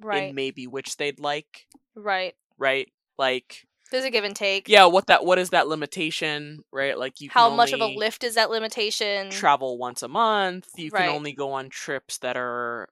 [0.00, 0.28] Right.
[0.28, 2.34] in maybe which they'd like right.
[2.58, 2.88] right
[3.18, 4.68] like There's a give and take.
[4.68, 7.86] yeah what that what is that limitation right like you can How much of a
[7.86, 9.30] lift is that limitation?
[9.30, 11.02] travel once a month you Right.
[11.06, 12.88] can only go on trips that are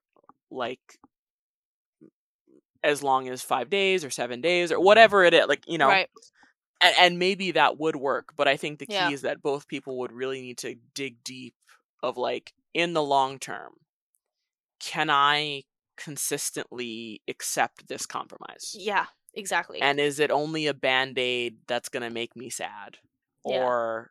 [0.51, 0.79] like
[2.85, 5.89] as long as five days or seven days or whatever it is like you know
[5.89, 6.09] Right.
[6.81, 9.11] and, and maybe that would work but i think the key Yeah.
[9.11, 11.55] is that both people would really need to dig deep
[12.03, 13.73] of like in the long term
[14.81, 15.63] can i
[15.97, 19.07] consistently accept this compromise Yeah.
[19.35, 19.81] Exactly.
[19.81, 22.99] and is it only a band-aid that's going to make me sad
[23.45, 23.63] Yeah.
[23.65, 24.11] or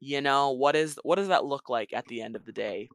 [0.00, 2.88] you know what is what does that look like at the end of the day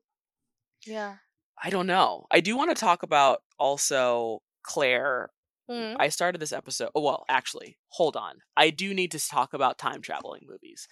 [0.86, 1.16] yeah.
[1.62, 5.30] i don't know i do want to talk about also claire
[5.70, 5.96] Mm.
[6.00, 6.90] I started this episode.
[6.96, 8.40] Oh, well, actually, hold on.
[8.58, 10.88] I do need to talk about time traveling movies.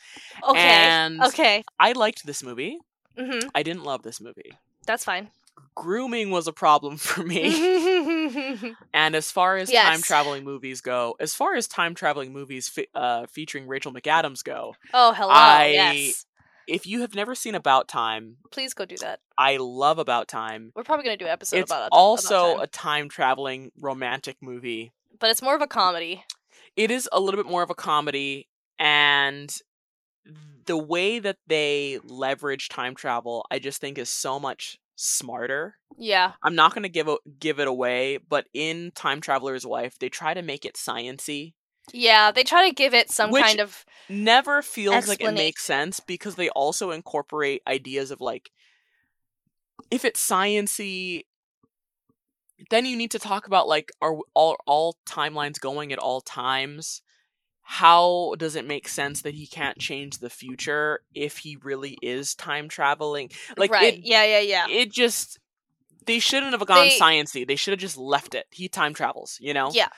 [0.47, 0.57] Okay.
[0.57, 1.63] And okay.
[1.77, 2.77] I liked this movie.
[3.17, 4.53] hmm I didn't love this movie.
[4.85, 5.31] That's fine.
[5.75, 8.73] Grooming was a problem for me.
[8.93, 12.87] and as far as time traveling movies go, as far as time traveling movies fe-
[12.95, 15.29] uh, featuring Rachel McAdams go, oh, hello.
[15.31, 16.25] I- yes.
[16.67, 19.19] if you have never seen About Time, Please go do that.
[19.37, 20.71] I love About Time.
[20.75, 21.89] We're probably gonna do an episode It's about it.
[21.91, 24.91] also about a time traveling romantic movie.
[25.19, 26.23] but it's more of a comedy.
[26.75, 28.47] it is a little bit more of a comedy
[28.77, 29.55] and
[30.65, 36.33] the way that they leverage time travel i just think is so much smarter Yeah.
[36.43, 40.09] i'm not going to give it give it away but in time traveler's wife they
[40.09, 41.53] try to make it sciency
[41.93, 42.31] Yeah.
[42.31, 45.99] They try to give it some Which- kind of never feels like it makes sense
[46.01, 48.51] because they also incorporate ideas of like
[49.89, 51.23] if it's sciency
[52.69, 57.01] then you need to talk about like are all all timelines going at all times
[57.71, 62.33] how does it make sense that he can't change the future if he really is
[62.33, 63.93] time traveling like right.
[63.93, 64.23] it, yeah.
[64.23, 64.39] Yeah.
[64.39, 64.65] Yeah.
[64.67, 65.37] it just
[66.07, 69.37] they shouldn't have gone They- sciency they should have just left it he time travels
[69.39, 69.89] you know Yeah.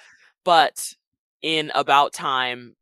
[0.43, 0.95] but
[1.41, 2.75] in about time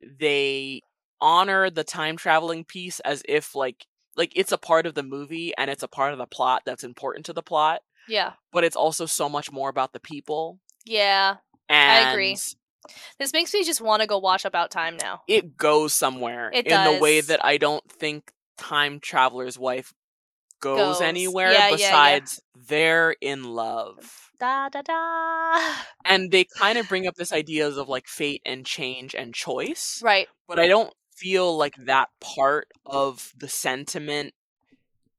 [0.00, 0.80] they
[1.20, 3.86] honor the time traveling piece as if like
[4.16, 6.82] like it's a part of the movie and it's a part of the plot that's
[6.82, 8.32] important to the plot Yeah.
[8.52, 11.36] but it's also so much more about the people Yeah.
[11.68, 12.36] and I agree.
[13.18, 15.22] This makes me just want to go watch About Time now.
[15.28, 19.92] it goes somewhere It in the way that I don't think Time Traveler's Wife
[20.60, 21.00] goes, Goes.
[21.00, 21.76] anywhere Yeah, yeah, yeah.
[21.76, 24.30] besides they're in love.
[24.40, 25.72] Da da da.
[26.04, 30.00] And they kind of bring up this ideas of like fate and change and choice,
[30.02, 30.26] Right.
[30.48, 34.32] but I don't feel like that part of the sentiment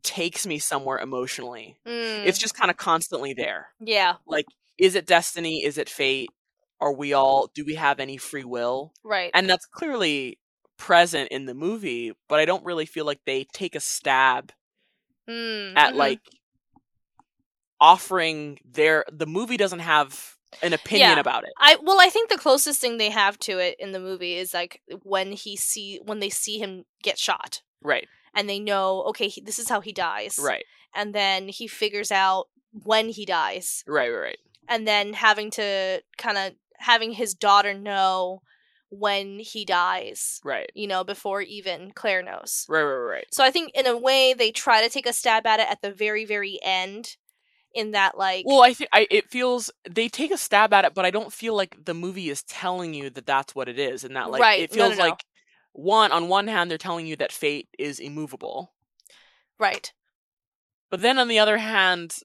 [0.03, 1.77] takes me somewhere emotionally.
[1.85, 3.67] Mm, It's just kind of constantly there.
[3.79, 4.15] yeah.
[4.25, 4.45] Like
[4.77, 5.63] is it destiny?
[5.63, 6.29] Is it fate?
[6.81, 8.93] Are we all do we have any free will?
[9.03, 9.31] Right.
[9.33, 10.39] and that's clearly
[10.77, 14.53] present in the movie but i don't really feel like they take a stab
[15.27, 15.97] Mm, at mhm.
[15.97, 16.21] like
[17.81, 21.19] offering their the movie doesn't have an opinion Yeah.
[21.19, 23.99] about it I well, I think the closest thing they have to it in the
[23.99, 28.59] movie is like when he see when they see him get shot right and they
[28.59, 30.63] know okay he, this is how he dies right
[30.95, 36.01] and then he figures out when he dies right right right and then having to
[36.17, 38.41] kind of having his daughter know
[38.89, 40.71] when he dies right.
[40.73, 42.65] you know before even Claire knows.
[42.67, 45.45] Right right right so I think in a way they try to take a stab
[45.45, 47.15] at it at the very very end
[47.75, 50.95] in that like well i think i it feels they take a stab at it
[50.95, 54.03] but i don't feel like the movie is telling you that that's what it is
[54.03, 54.61] and that like Right.
[54.61, 55.03] it No, no, feels no.
[55.05, 55.23] like
[55.73, 58.73] one on one hand they're telling you that fate is immovable.
[59.59, 59.93] Right.
[60.89, 62.15] But then on the other hand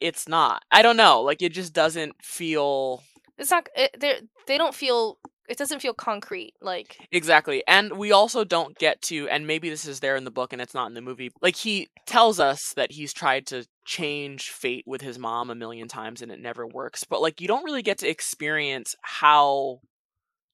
[0.00, 0.62] it's not.
[0.70, 1.20] I don't know.
[1.20, 3.02] Like it just doesn't feel
[3.38, 3.68] it's not
[3.98, 5.18] they they don't feel
[5.48, 7.62] it doesn't feel concrete like Exactly.
[7.66, 10.62] And we also don't get to, and maybe this is there in the book and
[10.62, 11.30] it's not in the movie.
[11.42, 15.88] Like, he tells us that he's tried to change fate with his mom a million
[15.88, 17.04] times and it never works.
[17.04, 19.80] But, like, you don't really get to experience how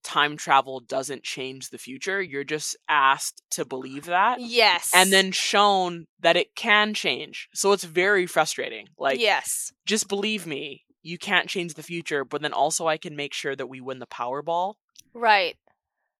[0.03, 2.23] time travel doesn't change the future.
[2.23, 4.41] You're just asked to believe that.
[4.41, 7.49] yes And then shown that it can change.
[7.53, 8.87] So it's very frustrating.
[8.99, 13.15] Like, yes just believe me, you can't change the future, but then also I can
[13.17, 14.75] make sure that we win the Powerball
[15.15, 15.57] right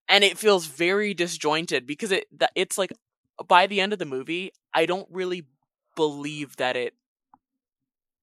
[0.09, 2.93] and it feels very disjointed because it that it's like
[3.47, 5.45] by the end of the movie i don't really
[5.95, 6.95] believe that it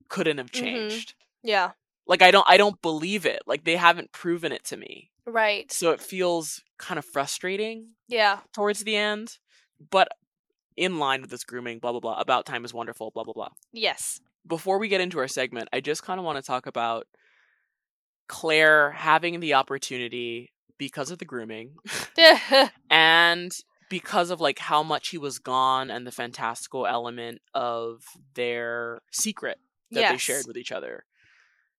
[0.10, 0.60] couldn't have Mhm.
[0.60, 1.72] changed yeah
[2.08, 5.72] like i don't i don't believe it like they haven't proven it to me right
[5.72, 9.38] so it feels kind of frustrating yeah towards the end
[9.92, 10.10] but
[10.78, 12.20] in line with this grooming, blah blah blah.
[12.20, 13.48] About time is wonderful, blah blah blah.
[13.72, 14.20] Yes.
[14.48, 17.08] Before we get into our segment, I just kind of want to talk about
[18.28, 21.76] Claire having the opportunity because of the grooming
[22.90, 23.52] and
[23.90, 29.58] because of like how much he was gone and the fantastical element of their secret
[29.92, 31.06] that they shared with each other.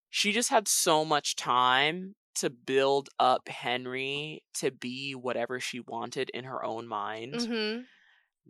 [0.08, 6.30] She just had so much time to build up Henry to be whatever she wanted
[6.30, 7.80] in her own mind hmm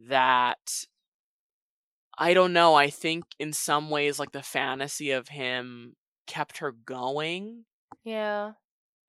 [0.08, 0.84] that
[2.18, 5.96] I don't know, I think in some ways like the fantasy of him
[6.26, 7.64] kept her going
[8.04, 8.52] Yeah.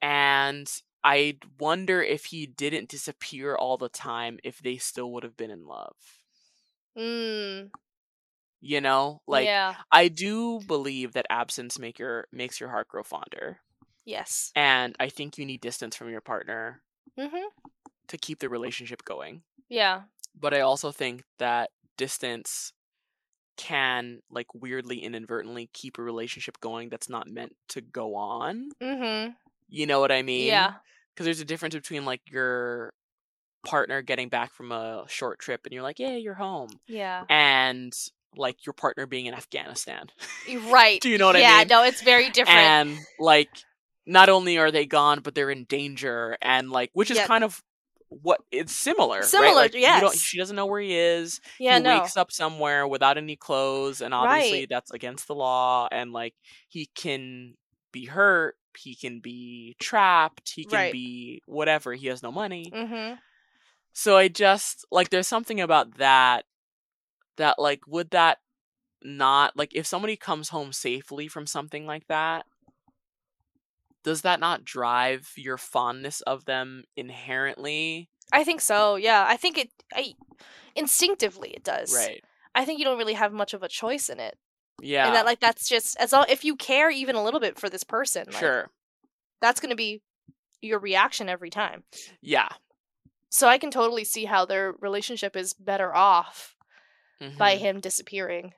[0.01, 0.69] and
[1.03, 5.51] I wonder if he didn't disappear all the time if they still would have been
[5.51, 5.95] in love.
[6.97, 7.69] Mm.
[8.59, 9.21] You know?
[9.25, 9.75] Like yeah.
[9.91, 13.59] I do believe that absence make your makes your heart grow fonder.
[14.03, 14.51] Yes.
[14.55, 16.81] And I think you need distance from your partner
[17.17, 17.47] mm-hmm.
[18.07, 19.43] to keep the relationship going.
[19.69, 20.01] Yeah.
[20.37, 22.73] But I also think that distance
[23.57, 28.69] can like weirdly inadvertently keep a relationship going that's not meant to go on.
[28.81, 29.27] hmm
[29.69, 30.47] You know what I mean?
[30.47, 30.73] Yeah.
[31.13, 32.93] Because there's a difference between like your
[33.65, 36.69] partner getting back from a short trip and you're like, yeah, you're home.
[36.87, 37.23] Yeah.
[37.29, 37.91] And
[38.35, 40.07] like your partner being in Afghanistan.
[40.69, 41.01] Right.
[41.01, 41.47] Do you know what I mean?
[41.49, 42.59] yeah, no, it's very different.
[42.59, 43.49] and like
[44.05, 47.25] not only are they gone, but they're in danger and like which is Yeah.
[47.27, 47.61] kind of
[48.09, 49.17] what it's similar.
[49.19, 49.25] right?
[49.25, 50.17] Similar, Like, you don't- yes.
[50.19, 51.41] she doesn't know where he is.
[51.59, 51.99] yeah, he no.
[51.99, 54.69] wakes up somewhere without any clothes and obviously Right.
[54.69, 56.33] that's against the law and like
[56.69, 57.55] he can
[57.91, 60.91] be hurt he can be trapped he can Right.
[60.93, 63.13] be whatever he has no money hmm
[63.91, 66.45] so i just like there's something about that
[67.37, 68.37] that like would that
[69.03, 72.45] not like if somebody comes home safely from something like that
[74.07, 78.95] does that not drive your fondness of them inherently I think so.
[78.95, 79.69] Yeah, I think it.
[79.93, 80.13] I
[80.75, 81.93] instinctively it does.
[81.93, 82.23] right
[82.55, 84.37] I think you don't really have much of a choice in it,
[84.81, 87.59] yeah and that like that's just as long if you care even a little bit
[87.59, 88.69] for this person, like, sure
[89.41, 90.01] that's going to be
[90.61, 91.83] your reaction every time.
[92.21, 92.49] yeah
[93.29, 96.55] So I can totally see how their relationship is better off
[97.37, 97.59] by Mhm.
[97.59, 98.53] him disappearing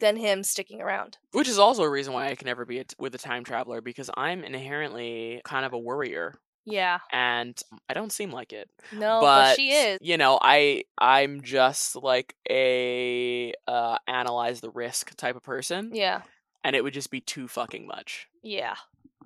[0.00, 1.18] than him sticking around.
[1.32, 3.44] Which is also a reason why I can never be a t- with a time
[3.44, 6.34] traveler because I'm inherently kind of a worrier
[6.64, 6.98] Yeah.
[7.12, 8.68] and I don't seem like it.
[8.92, 9.98] No, but, but, she is.
[10.02, 16.22] You know, I I'm just like a uh analyze the risk type of person Yeah.
[16.64, 18.26] and it would just be too fucking much.
[18.42, 18.74] Yeah.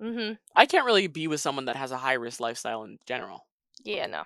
[0.01, 0.37] Mhm.
[0.55, 3.45] I can't really be with someone that has a high risk lifestyle in general.
[3.83, 4.23] Yeah, no.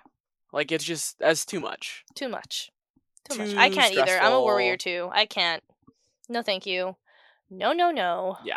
[0.52, 2.04] Like it's just that's too much.
[2.14, 2.70] Too much.
[3.30, 3.54] Too, much.
[3.54, 4.18] I can't either.
[4.20, 5.08] I'm a worrier too.
[5.12, 5.62] I can't.
[6.30, 6.96] No, thank you.
[7.50, 8.38] No, no, no.
[8.44, 8.56] Yeah.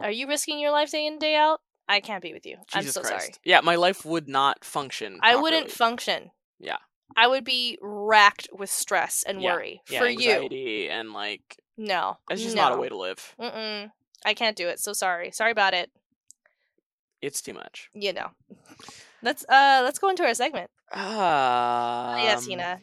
[0.00, 1.60] Are you risking your life day in day out?
[1.88, 2.58] I can't be with you.
[2.74, 3.18] I'm so Christ.
[3.24, 3.34] sorry.
[3.44, 5.18] Yeah, my life would not function.
[5.22, 6.30] I wouldn't function.
[6.60, 6.76] Yeah.
[7.16, 9.54] I would be racked with stress and Yeah.
[9.54, 10.30] worry yeah, for you.
[10.90, 12.18] and like No.
[12.30, 12.62] it's just no.
[12.62, 13.34] not a way to live.
[13.40, 13.90] Mm-mm.
[14.24, 14.78] I can't do it.
[14.78, 15.30] So sorry.
[15.32, 15.90] Sorry about it.
[17.22, 17.88] It's too much.
[17.94, 18.30] You know.
[19.22, 20.70] Let's uh let's go into our segment.
[20.92, 21.00] Um,
[22.18, 22.80] yes, Hina.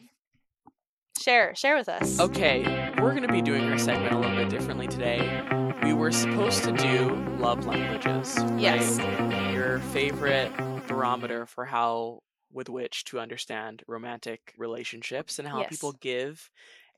[1.20, 2.18] Share share with us.
[2.18, 2.62] Okay,
[3.00, 5.42] we're going to be doing our segment a little bit differently today.
[5.82, 8.36] We were supposed to do love languages.
[8.38, 8.58] right?
[8.60, 8.98] Yes.
[9.52, 10.50] Your favorite
[10.86, 12.20] barometer for how,
[12.52, 15.68] with which to understand romantic relationships and how Yes.
[15.70, 16.50] people give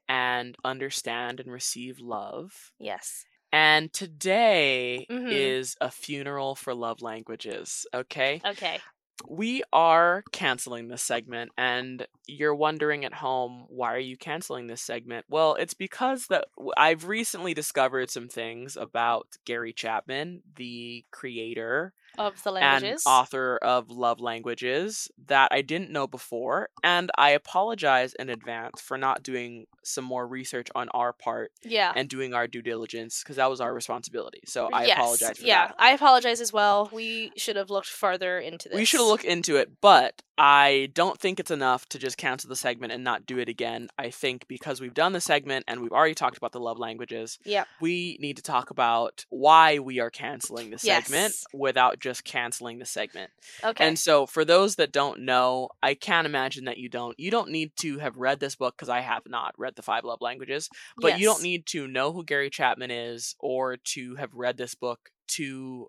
[0.09, 2.71] and understand and receive love.
[2.79, 3.25] Yes.
[3.51, 5.33] And today Mhm.
[5.33, 8.41] is a funeral for love languages, okay?
[8.47, 8.81] Okay.
[9.29, 14.83] We are canceling this segment and you're wondering at home why are you canceling this
[14.83, 15.27] segment?
[15.29, 16.47] Well it's because that
[16.77, 23.03] i've recently discovered some things about gary chapman the creator Of the and languages.
[23.07, 28.99] author of love languages that i didn't know before and i apologize in advance for
[28.99, 31.93] not doing some more research on our part yeah.
[31.97, 34.97] and doing our due diligence because that was our responsibility so i yes.
[34.99, 36.89] apologize for yeah, that I apologize as well.
[36.93, 38.77] We should have looked further into this.
[38.77, 42.49] We should have looked into it, but I don't think it's enough to just cancel
[42.49, 43.89] the segment and not do it again.
[43.99, 47.39] I think because we've done the segment and we've already talked about the love languages,
[47.45, 47.65] Yeah.
[47.81, 51.45] we need to talk about why we are canceling the segment Yes.
[51.53, 53.31] without just canceling the segment.
[53.65, 53.87] Okay.
[53.87, 57.19] And so, for those that don't know, I can't imagine that you don't.
[57.19, 60.05] You don't need to have read this book because I have not read the five
[60.05, 64.35] love languages, but you don't need to know who Gary Chapman is or to have
[64.35, 65.87] read this book to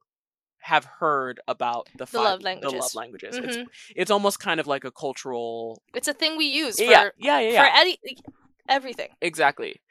[0.59, 2.80] have heard about the, The five, love The languages.
[2.80, 3.36] love languages.
[3.38, 3.68] It's Mhm.
[3.97, 5.82] it's almost kind of like a cultural.
[5.93, 7.64] It's a thing we use for yeah, yeah, yeah, yeah.
[7.66, 7.97] for any
[8.70, 9.09] everything.
[9.22, 9.82] Exactly.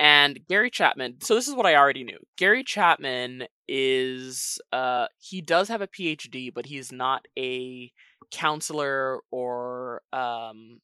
[0.00, 2.18] And Gary Chapman, so this is what I already knew.
[2.38, 7.92] Gary Chapman is uh he does have a PhD, but he's not a
[8.32, 10.80] counselor or um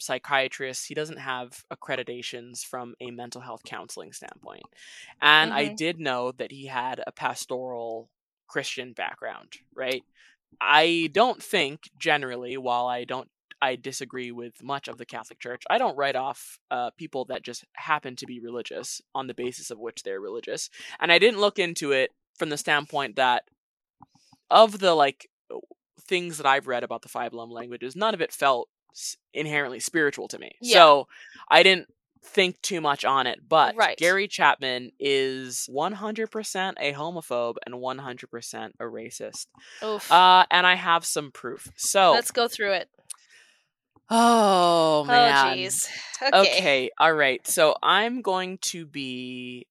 [0.00, 0.86] psychiatrist.
[0.88, 4.66] He doesn't have accreditations from a mental health counseling standpoint.
[5.22, 5.76] And I Mhm.
[5.76, 8.10] did know that he had a pastoral
[8.48, 10.04] Christian background, right?
[10.60, 13.30] I don't think generally, while I don't
[13.62, 15.62] I disagree with much of the Catholic Church.
[15.70, 19.70] I don't write off uh, people that just happen to be religious on the basis
[19.70, 20.68] of which they're religious.
[20.98, 23.44] And I didn't look into it from the standpoint that
[24.50, 25.30] of the like
[26.00, 28.68] things that I've read about the five love languages, none of it felt
[29.32, 30.56] inherently spiritual to me.
[30.60, 30.74] Yeah.
[30.74, 31.08] So
[31.48, 31.86] I didn't
[32.24, 33.40] think too much on it.
[33.48, 33.96] But Right.
[33.96, 39.46] Gary Chapman is 100% a homophobe and 100% a racist.
[39.84, 40.10] Oof.
[40.10, 41.68] Uh, and I have some proof.
[41.76, 42.88] So, Let's go through it.
[44.10, 45.32] Oh, oh man.
[45.34, 45.86] Oh, jeez.
[46.22, 46.38] Okay.
[46.38, 47.46] Okay, all right.
[47.46, 49.66] So I'm going to be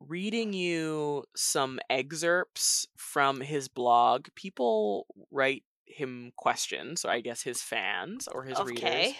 [0.00, 4.26] reading you some excerpts from his blog.
[4.34, 9.14] People write him questions, or I guess his fans or his readers.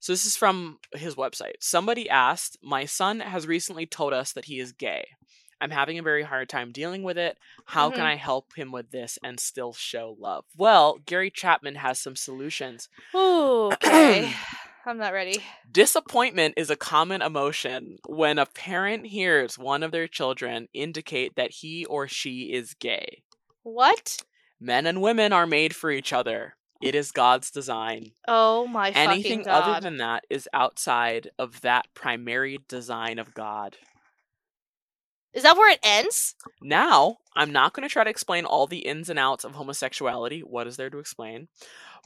[0.00, 1.54] So this is from his website.
[1.60, 5.06] Somebody asked, "My son has recently told us that he is gay.
[5.60, 7.38] I'm having a very hard time dealing with it.
[7.66, 8.12] How can Mhm.
[8.12, 12.88] I help him with this and still show love?" Well, Gary Chapman has some solutions.
[13.14, 14.32] Ooh, okay.
[14.86, 15.42] I'm not ready.
[15.70, 21.50] Disappointment is a common emotion when a parent hears one of their children indicate that
[21.50, 23.22] he or she is gay.
[23.62, 24.22] What?
[24.58, 26.56] Men and women are made for each other.
[26.80, 28.12] It is God's design.
[28.26, 29.50] Oh my Anything fucking god.
[29.50, 33.76] Anything other than that is outside of that primary design of God.
[35.34, 36.34] Is that where it ends?
[36.62, 40.40] Now, I'm not going to try to explain all the ins and outs of homosexuality.
[40.40, 41.48] What is there to explain?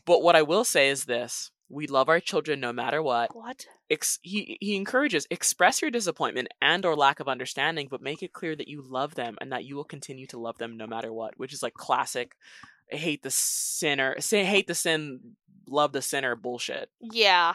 [0.05, 3.35] But what I will say is this we love our children no matter what.
[3.35, 3.65] What?
[3.91, 8.33] Ex- he, he encourages express your disappointment and or lack of understanding but make it
[8.33, 11.13] clear that you love them and that you will continue to love them no matter
[11.13, 12.33] what which is like classic
[12.89, 15.21] hate the sinner say hate the sin
[15.67, 17.55] love the sinner bullshit Yeah.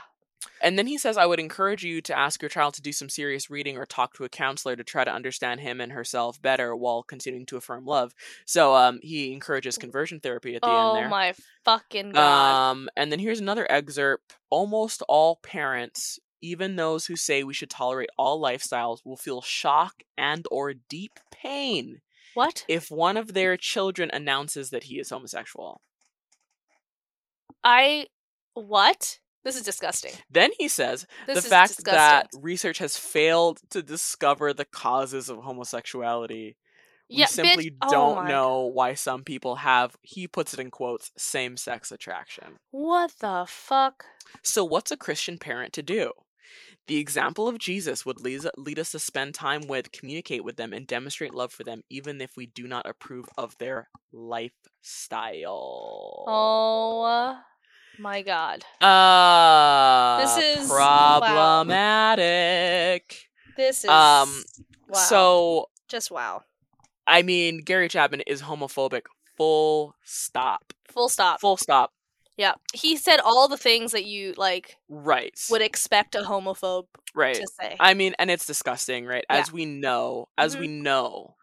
[0.61, 3.09] And then he says, I would encourage you to ask your child to do some
[3.09, 6.75] serious reading or talk to a counselor to try to understand him and herself better
[6.75, 8.13] while continuing to affirm love.
[8.45, 11.07] So um, he encourages conversion therapy at the Oh end there.
[11.07, 11.33] Oh my
[11.65, 12.71] fucking god.
[12.71, 14.37] Um, and then here's another excerpt.
[14.49, 20.03] Almost all parents, even those who say we should tolerate all lifestyles, will feel shock
[20.17, 22.01] and or deep pain
[22.37, 22.65] what?
[22.67, 25.81] if one of their children announces that he is homosexual.
[27.63, 28.07] I
[28.53, 29.19] what?
[29.47, 30.11] This is disgusting.
[30.29, 31.95] Then he says, This the fact disgusting.
[31.95, 36.57] that research has failed to discover the causes of homosexuality.
[37.09, 37.77] We yeah, simply bitch.
[37.83, 41.93] Oh don't my- know why some people have, he puts it in quotes, same sex
[41.93, 42.57] attraction.
[42.71, 44.03] What the fuck?
[44.43, 46.11] So, what's a Christian parent to do?
[46.87, 50.85] The example of Jesus would lead us to spend time with, communicate with them, and
[50.85, 54.65] demonstrate love for them, even if we do not approve of their lifestyle.
[56.27, 57.39] Oh
[57.99, 58.63] my god.
[58.81, 61.19] Uh, This is- wow.
[61.19, 63.29] problematic.
[63.55, 64.43] This is Um,
[64.87, 64.99] wow.
[64.99, 66.43] So, just wow.
[67.07, 69.03] I mean, Gary Chapman is homophobic.
[69.37, 70.73] Full stop.
[70.89, 71.39] Full stop.
[71.41, 71.93] Full stop.
[72.37, 72.53] Yeah.
[72.73, 75.33] He said all the things that you like Right.
[75.49, 77.35] would expect a homophobe right.
[77.35, 77.75] to say.
[77.79, 79.25] I mean, and it's disgusting, right?
[79.29, 79.53] As Yeah.
[79.53, 80.59] we know, as Mhm.
[80.59, 81.35] we know,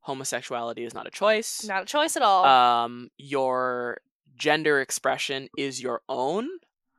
[0.00, 1.64] homosexuality is not a choice.
[1.64, 2.44] Not a choice at all.
[2.44, 4.00] Um, your
[4.42, 6.48] gender expression is your own.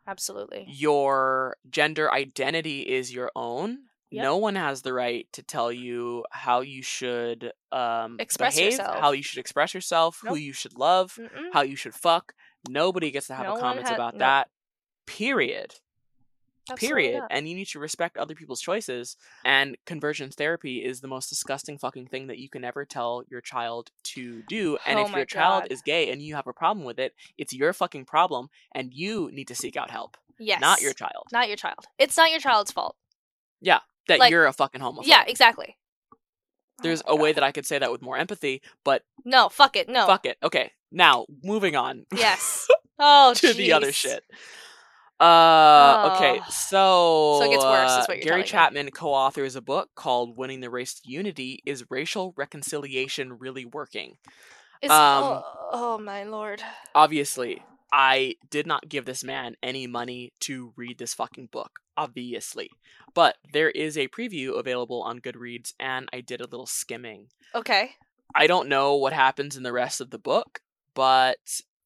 [0.08, 0.66] Absolutely.
[0.70, 3.80] Your gender identity is your own.
[4.12, 4.24] Yep.
[4.24, 9.00] No one has the right to tell you how you should um, Express behave, yourself.
[9.00, 11.50] how you should express yourself, who you should love, Mm-mm.
[11.52, 12.34] how you should fuck.
[12.70, 14.20] Nobody gets to have No a one comments ha- about nope.
[14.20, 14.48] that.
[15.06, 15.76] Period.
[16.72, 17.28] Absolutely period not.
[17.32, 21.78] and you need to respect other people's choices and conversion therapy is the most disgusting
[21.78, 25.26] fucking thing that you can ever tell your child to do and Oh if your
[25.26, 28.94] child is gay and you have a problem with it it's your fucking problem and
[28.94, 30.62] you need to seek out help Yes.
[30.62, 31.86] not your child Not your child.
[32.00, 32.96] It's not your child's fault.
[33.62, 33.80] Yeah.
[34.08, 35.78] That like- you're a fucking homophobe Yeah, exactly.
[36.12, 36.18] Oh
[36.84, 39.76] there's my a way that i could say that with more empathy but No, fuck
[39.76, 39.88] it.
[39.90, 40.08] No.
[40.08, 42.68] fuck it okay now moving on Yes.
[43.00, 44.24] Oh, to the other shit.
[45.24, 48.48] Uh, okay, so So it gets worse, is uh, what you're Gary me.
[48.48, 54.18] Chapman co-authors a book called "Winning the Race to Unity." Is racial reconciliation really working?
[54.82, 56.62] It's, Um, oh, oh my lord.
[56.94, 61.80] Obviously, I did not give this man any money to read this fucking book.
[61.96, 62.70] Obviously,
[63.14, 67.28] but there is a preview available on Goodreads, and I did a little skimming.
[67.56, 67.92] Okay.
[68.36, 70.60] I don't know what happens in the rest of the book,
[70.96, 71.38] but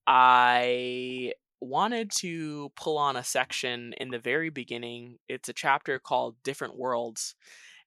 [0.08, 5.18] I wanted to pull on a section in the very beginning.
[5.28, 7.36] It's a chapter called Different Worlds.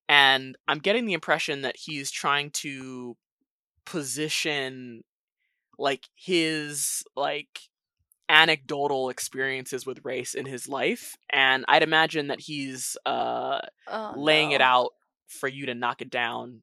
[0.09, 3.17] And I'm getting the impression that he's trying to
[3.85, 5.03] position
[5.79, 7.61] like his like
[8.29, 14.53] anecdotal experiences with race in his life and i'd imagine that he's uh Oh, laying
[14.53, 14.93] it out
[15.27, 16.63] for you to knock it down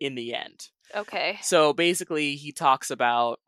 [0.00, 1.38] in the end Okay.
[1.42, 3.40] so basically he talks about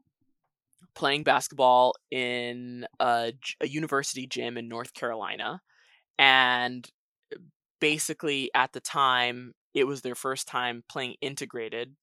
[0.94, 5.60] playing basketball in a, a university gym in north carolina
[6.18, 6.88] and
[7.80, 11.94] basically at the time it was their first time playing integrated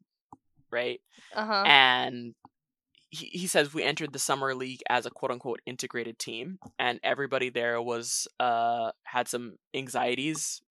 [0.71, 0.99] right
[1.35, 1.63] Uh huh.
[1.65, 2.33] and
[3.11, 6.99] he, he says we entered the summer league as a quote unquote integrated team and
[7.03, 10.61] everybody there was uh had some anxieties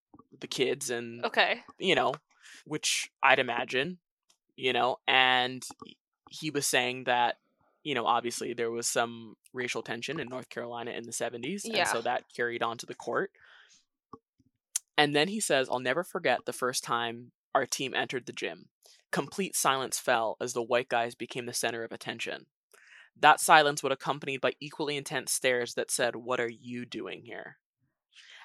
[0.41, 1.61] the kids and Okay.
[1.79, 2.13] you know
[2.65, 3.99] which i'd imagine
[4.57, 5.65] you know and
[6.31, 7.37] he was saying that
[7.89, 11.79] you know obviously there was some racial tension in north carolina in the 70s Yeah.
[11.81, 13.31] and so that carried on to the court.
[14.97, 18.67] And then he says i'll never forget the first time our team entered the gym.
[19.11, 22.47] Complete silence fell as the white guys became the center of attention.
[23.19, 27.57] That silence was accompanied by equally intense stares that said what are you doing here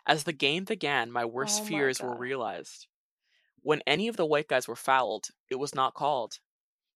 [0.06, 2.88] as the game began my worst Oh my fears were realized.
[3.62, 6.40] When any of the white guys were fouled, it was not called.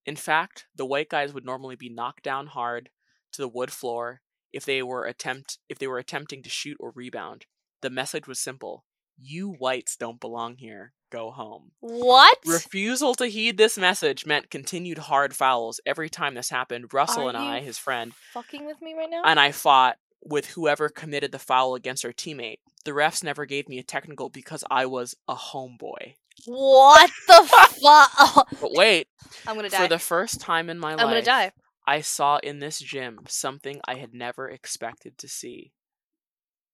[0.08, 2.90] In fact, the white guys would normally be knocked down hard
[3.34, 4.22] to the wood floor
[4.54, 7.46] if they were attempt if they were attempting to shoot or rebound.
[7.82, 8.86] The message was simple.
[9.20, 10.94] You whites don't belong here.
[11.12, 11.72] Go home.
[11.80, 12.38] What?
[12.46, 16.94] Refusal to heed this message meant continued hard fouls every time this happened.
[16.94, 19.24] Russell Are and I, his friend, Fucking with me right now?
[19.26, 22.60] and I fought with whoever committed the foul against our teammate.
[22.86, 26.16] The refs never gave me a technical because I was a homeboy.
[26.46, 28.48] What the fuck?
[28.62, 29.08] But wait,
[29.46, 29.84] I'm gonna die.
[29.84, 31.52] For the first time in my life, I'm gonna die.
[31.86, 35.72] I saw in this gym something I had never expected to see.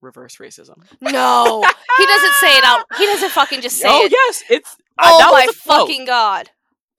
[0.01, 0.84] Reverse racism.
[1.01, 1.64] No,
[1.97, 2.86] he doesn't say it out.
[2.97, 4.11] He doesn't fucking just say oh it.
[4.14, 5.80] Oh yes, it's uh, Oh that my was a quote.
[5.88, 6.49] fucking god!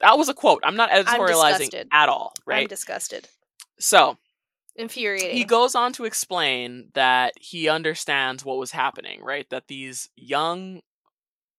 [0.00, 0.62] That was a quote.
[0.64, 1.88] I'm not editorializing disgusted.
[1.92, 2.32] at all.
[2.46, 2.62] Right.
[2.62, 3.28] I'm disgusted.
[3.78, 4.16] so
[4.76, 5.36] Infuriating.
[5.36, 9.48] he goes on to explain that he understands what was happening, right?
[9.50, 10.80] That these young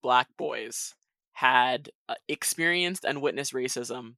[0.05, 0.93] black boys
[1.33, 4.15] had uh, experienced and witnessed racism.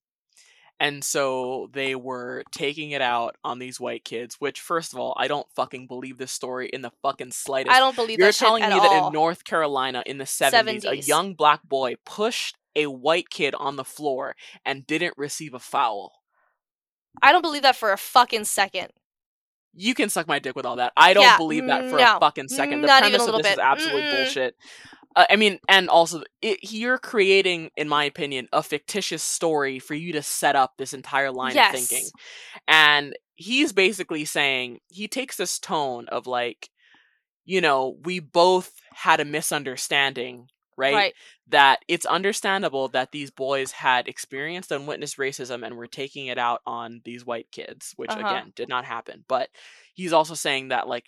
[0.80, 5.16] And so they were taking it out on these white kids, which, first of all,
[5.18, 7.76] I don't fucking believe this story in the fucking slightest.
[7.76, 11.34] I don't believe You're telling me that in North Carolina in the 70s, a young
[11.34, 14.36] black boy pushed a white kid on the floor
[14.66, 16.14] and didn't receive a foul.
[17.24, 18.90] I don't believe that for a fucking second.
[19.74, 20.94] You can suck my dick with all that.
[20.98, 22.82] I don't Yeah, believe that for no, a fucking second.
[22.82, 23.64] The not even a premise of this is bit.
[23.64, 24.16] absolute Mm-mm.
[24.16, 24.56] bullshit.
[25.16, 29.96] Uh, I mean, and also, it, you're creating, in my opinion, a fictitious story for
[29.96, 31.74] you to set up this entire line yes.
[31.74, 32.10] of thinking.
[32.68, 36.70] And he's basically saying he takes this tone of like,
[37.46, 40.94] you know, we both had a misunderstanding, right?
[40.94, 41.14] Right.
[41.50, 46.38] That it's understandable that these boys had experienced and witnessed racism and were taking it
[46.38, 48.20] out on these white kids, which Uh-huh.
[48.20, 49.24] again did not happen.
[49.28, 49.50] But
[49.94, 51.06] he's also saying that like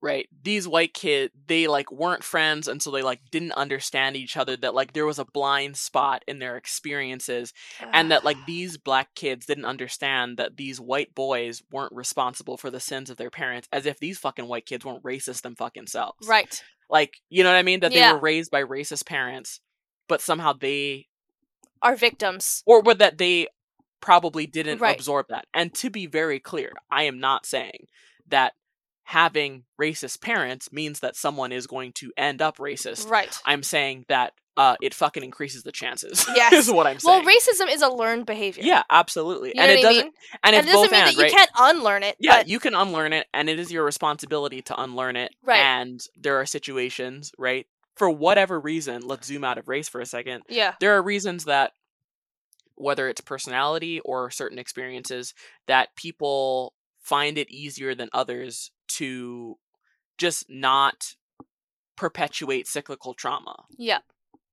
[0.00, 4.36] right these white kids they like weren't friends and so they like didn't understand each
[4.36, 7.52] other that like there was a blind spot in their experiences
[7.92, 12.70] and that like these black kids didn't understand that these white boys weren't responsible for
[12.70, 15.86] the sins of their parents as if these fucking white kids weren't racist them fucking
[15.88, 16.62] selves right.
[16.88, 19.60] like you know what i mean that they were raised by racist parents
[20.08, 21.06] but somehow they
[21.82, 22.62] Are victims.
[22.66, 23.48] or what that they
[24.00, 24.94] probably didn't Right.
[24.94, 27.86] absorb that and to be very clear i am not saying
[28.28, 28.52] that
[29.08, 33.34] having racist parents means that someone is going to end up racist Right.
[33.46, 36.52] i'm saying that uh it fucking increases the chances Yes.
[36.52, 37.24] is what i'm saying.
[37.24, 38.64] Well, racism is a learned behavior.
[38.64, 40.12] yeah absolutely You know and it doesn't mean?
[40.42, 42.16] and And it doesn't both mean and that you right can't unlearn it.
[42.20, 45.56] yeah but you can unlearn it and it is your responsibility to unlearn it Right.
[45.60, 47.66] and there are situations right
[47.96, 50.74] for whatever reason let's zoom out of race for a second yeah.
[50.80, 51.72] there are reasons that
[52.74, 55.32] whether it's personality or certain experiences
[55.66, 59.56] that people find it easier than others to
[60.18, 61.14] just not
[61.96, 63.98] perpetuate cyclical trauma Yeah.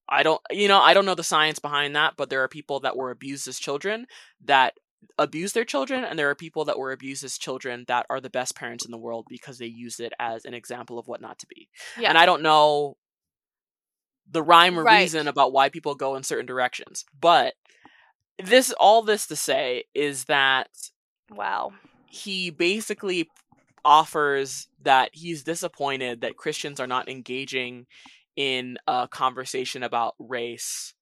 [0.09, 2.79] i don't you know i don't know the science behind that but there are people
[2.81, 4.07] that were abused as children
[4.43, 4.73] that
[5.19, 8.29] abuse their children and there are people that were abused as children that are the
[8.29, 11.37] best parents in the world because they used it as an example of what not
[11.39, 12.09] to be Yeah.
[12.09, 12.97] and i don't know
[14.31, 15.01] the rhyme or Right.
[15.01, 17.53] reason about why people go in certain directions but
[18.43, 20.69] this all this to say is that
[21.29, 21.73] Wow.
[22.07, 23.29] he basically
[23.85, 27.85] offers that he's disappointed that Christians are not engaging
[28.35, 30.93] in a conversation about race.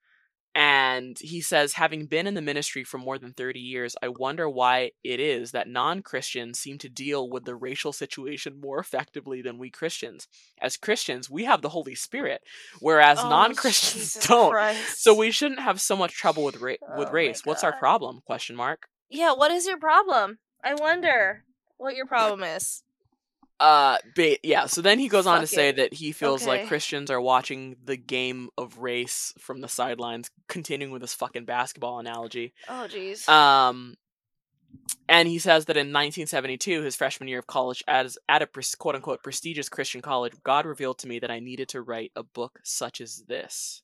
[0.55, 4.47] And he says, having been in the ministry for more than 30 years, I wonder
[4.47, 9.41] why it is that non Christians seem to deal with the racial situation more effectively
[9.41, 10.27] than we Christians.
[10.61, 12.41] As Christians, we have the Holy Spirit,
[12.79, 14.51] whereas Oh, non Christians don't.
[14.51, 15.01] Christ.
[15.01, 17.41] So we shouldn't have so much trouble with ra- Oh with my race.
[17.43, 18.21] What's our problem?
[18.23, 18.83] Question mark.
[19.09, 19.33] Yeah.
[19.33, 20.37] What is your problem?
[20.63, 21.45] I wonder.
[21.83, 22.83] What your problem is.
[23.59, 24.65] Uh, ba- yeah.
[24.65, 27.75] So then he goes on to Fuck say that he feels like Christians are watching
[27.83, 32.53] the game of race from the sidelines, continuing with this fucking basketball analogy.
[32.67, 33.27] Oh jeez.
[33.29, 33.95] Um,
[35.07, 38.47] and he says that in 1972, his freshman year of college, as at a
[38.77, 42.23] quote unquote prestigious Christian college, God revealed to me that I needed to write a
[42.23, 43.81] book such as this.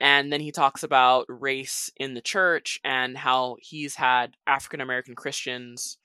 [0.00, 5.16] And then he talks about race in the church and how he's had African American
[5.16, 5.98] Christians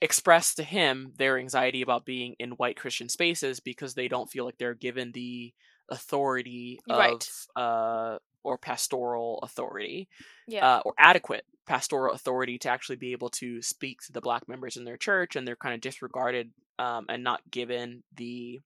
[0.00, 4.44] express to him their anxiety about being in white Christian spaces because they don't feel
[4.44, 5.52] like they're given the
[5.90, 7.28] authority of Right.
[7.56, 10.08] uh or pastoral authority
[10.46, 10.64] yeah.
[10.76, 14.76] uh, or adequate pastoral authority to actually be able to speak to the black members
[14.76, 18.60] in their church and they're kind of disregarded um, and not given the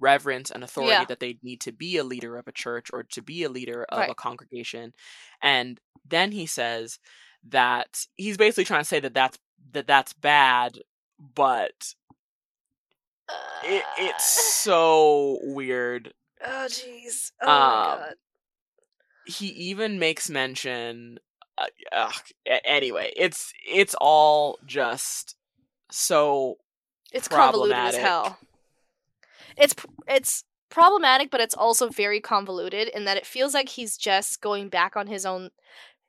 [0.00, 1.04] reverence and authority Yeah.
[1.06, 3.84] that they need to be a leader of a church or to be a leader
[3.88, 4.10] of Right.
[4.10, 4.92] a congregation
[5.42, 6.98] and then he says
[7.48, 9.38] that he's basically trying to say that that's
[9.72, 10.78] that that's bad
[11.34, 11.94] but
[13.64, 16.12] it, it's so weird
[16.44, 17.32] Oh jeez.
[17.42, 18.14] Oh Um, my god.
[19.26, 21.18] he even makes mention
[21.56, 22.12] uh, ugh,
[22.64, 25.36] anyway it's it's all just
[25.90, 26.56] so
[27.12, 28.38] It's convoluted as hell.
[29.56, 29.74] It's
[30.08, 34.68] it's problematic, but it's also very convoluted in that it feels like he's just going
[34.68, 35.50] back on his own.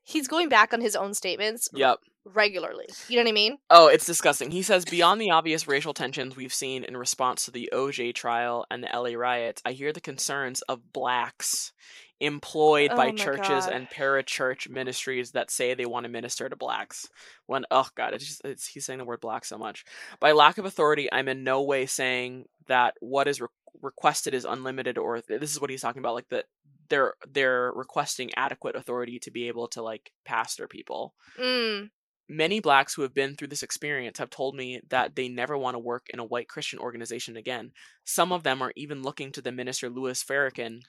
[0.03, 1.99] He's going back on his own statements yep
[2.34, 2.85] regularly.
[3.07, 3.57] You know what I mean?
[3.69, 7.52] oh it's disgusting he says beyond the obvious racial tensions we've seen in response to
[7.52, 11.72] the oj trial and the la riots i hear the concerns of blacks
[12.19, 13.72] employed Oh by churches God.
[13.73, 17.07] and parachurch ministries that say they want to minister to blacks
[17.45, 19.84] when oh god it's just it's, he's saying the word black so much
[20.19, 23.47] by lack of authority i'm in no way saying that what is re-
[23.81, 26.45] requested is unlimited or this is what he's talking about like that
[26.89, 31.89] they're they're requesting adequate authority to be able to like pastor people Mm.
[32.27, 35.76] Many blacks who have been through this experience have told me that they never want
[35.76, 37.72] to work in a white Christian organization again.
[38.03, 40.81] Some of them are even looking to the minister Louis Farrakhan,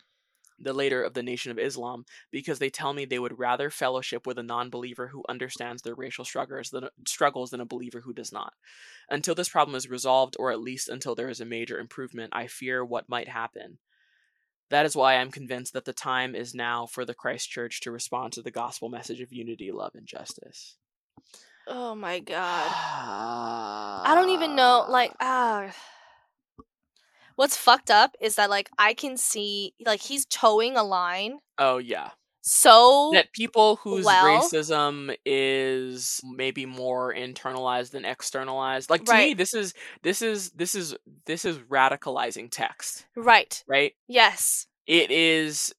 [0.59, 4.27] the leader of the Nation of Islam, because they tell me they would rather fellowship
[4.27, 8.15] with a non believer who understands their racial struggles than, struggles than a believer who
[8.15, 8.55] does not.
[9.11, 12.47] Until this problem is resolved, or at least until there is a major improvement, I
[12.47, 13.79] fear what might happen.
[14.71, 17.93] That is why I'm convinced that the time is now for the Christ Church to
[17.93, 20.77] respond to the gospel message of unity, love, and justice.
[21.69, 22.71] Oh my god.
[22.73, 24.87] I don't even know.
[24.91, 25.73] Like, ah.
[27.37, 31.77] What's fucked up is that like I can see like he's towing a line Oh
[31.77, 32.11] yeah.
[32.41, 38.89] so That people whose well- racism is maybe more internalized than externalized.
[38.89, 43.63] Like to me, this is this is this is this is radicalizing text, right.
[43.67, 43.93] right?
[44.09, 44.67] Yes.
[44.87, 45.75] It is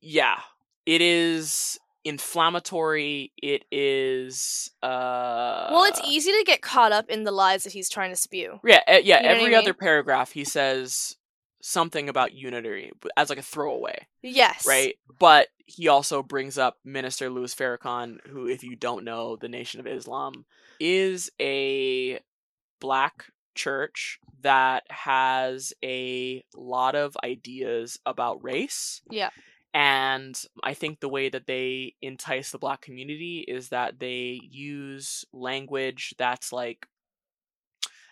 [0.00, 0.38] yeah.
[0.86, 3.32] It is inflammatory.
[3.42, 7.88] It is uh well, it's easy to get caught up in the lies that he's
[7.88, 8.60] trying to spew.
[8.64, 9.16] Yeah, uh, yeah.
[9.18, 9.74] You know what I every other mean?
[9.74, 11.16] paragraph, he says
[11.60, 14.66] something about unity as like a throwaway, Yes.
[14.66, 14.96] right?
[15.20, 19.78] But he also brings up Minister Louis Farrakhan, who, if you don't know, the Nation
[19.78, 20.44] of Islam
[20.80, 22.18] is a
[22.80, 29.00] black church that has a lot of ideas about race.
[29.08, 29.30] Yeah.
[29.74, 35.24] And I think the way that they entice the black community is that they use
[35.32, 36.86] language that's like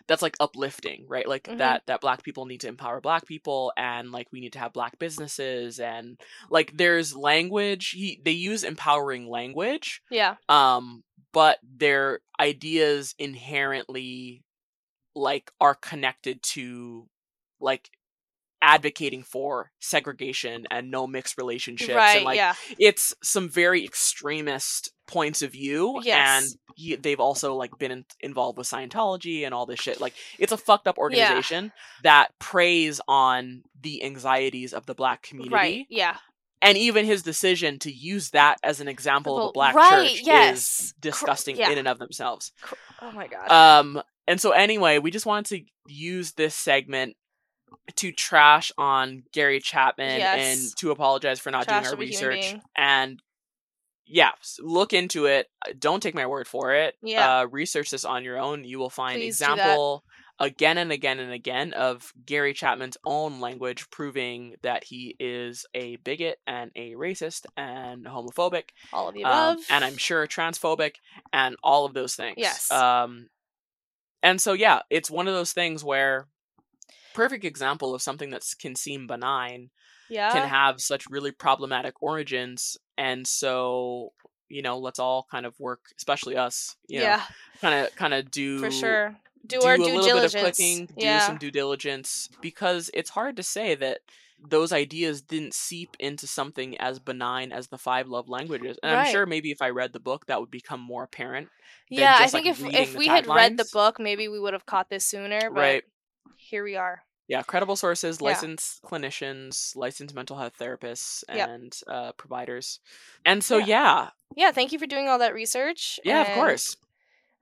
[0.07, 1.27] that's like uplifting, right?
[1.27, 1.57] Like Mhm.
[1.59, 4.73] that that black people need to empower black people and like we need to have
[4.73, 6.19] black businesses and
[6.49, 10.35] like there's language he they use empowering language Yeah.
[10.49, 14.43] um but their ideas inherently
[15.15, 17.07] like are connected to
[17.59, 17.89] like
[18.61, 22.17] advocating for segregation and no mixed relationships right.
[22.17, 22.53] and like yeah.
[22.77, 26.43] it's some very extremist points of view Yes.
[26.43, 30.13] and he, they've also like been in, involved with scientology and all this shit like
[30.39, 31.71] it's a fucked up organization
[32.03, 35.85] that preys on the anxieties of the black community Right.
[35.89, 36.17] Yeah.
[36.61, 40.21] and even his decision to use that as an example of a black right, church
[40.23, 40.57] yes.
[40.57, 41.71] is disgusting yeah.
[41.71, 43.49] in and of themselves Cr- Oh my god.
[43.51, 47.15] um and so anyway we just wanted to use this segment
[47.95, 50.39] to trash on Gary Chapman Yes.
[50.67, 53.21] and to apologize for not Trash doing our of a human research and
[54.05, 57.39] yeah look into it Uh, don't take my word for it Yeah.
[57.41, 60.03] uh research this on your own you will find Please example
[60.39, 65.97] again and again and again of Gary Chapman's own language proving that he is a
[65.97, 69.65] bigot and a racist and homophobic All of the um, above.
[69.69, 70.95] and I'm sure transphobic
[71.31, 72.35] and all of those things.
[72.37, 72.71] Yes.
[72.71, 73.27] Um,
[74.23, 76.27] and so yeah, it's one of those things where
[77.13, 79.69] perfect example of something that can seem benign
[80.09, 80.31] yeah.
[80.31, 84.11] can have such really problematic origins, and so
[84.49, 87.23] you know, let's all kind of work, especially us, you yeah,
[87.61, 89.15] kind of kind of do for sure.
[89.47, 90.33] Do, do our a due little diligence.
[90.33, 91.25] bit of clicking, do yeah.
[91.25, 94.01] some due diligence because it's hard to say that
[94.47, 98.77] those ideas didn't seep into something as benign as the five love languages.
[98.83, 101.49] And I'm sure maybe if I read the book that would become more apparent.
[101.89, 104.65] yeah, I think like, if if we had read the book, maybe we would have
[104.65, 105.49] caught this sooner.
[105.49, 105.83] But Right.
[106.51, 107.01] Here we are.
[107.27, 108.25] Yeah, credible sources, Yeah.
[108.27, 111.49] licensed clinicians, licensed mental health therapists, Yep.
[111.49, 112.79] and uh, providers.
[113.25, 113.65] And so, Yeah.
[113.65, 115.99] yeah, Yeah, thank you for doing all that research.
[116.03, 116.75] yeah, of course.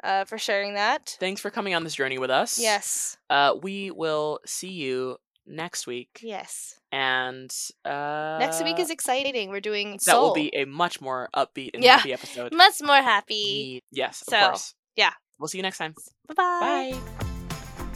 [0.04, 1.18] Uh, for sharing that.
[1.20, 2.58] Thanks for coming on this journey with us.
[2.60, 3.18] Yes.
[3.30, 6.20] Uh, we will see you next week.
[6.22, 6.80] Yes.
[6.92, 7.54] And
[7.84, 9.50] uh, Next week is exciting.
[9.50, 10.28] We're doing that Soul.
[10.28, 11.98] will be a much more upbeat and Yeah.
[11.98, 12.54] happy episode.
[12.54, 13.34] much more happy.
[13.34, 14.76] Ye- yes, of So, course.
[14.96, 15.14] yeah.
[15.40, 15.96] We'll see you next time.
[16.28, 16.94] Bye-bye.
[16.94, 17.29] Bye.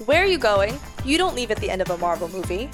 [0.06, 0.80] Where are you going?
[1.06, 2.70] You don't leave at the end of a Marvel movie.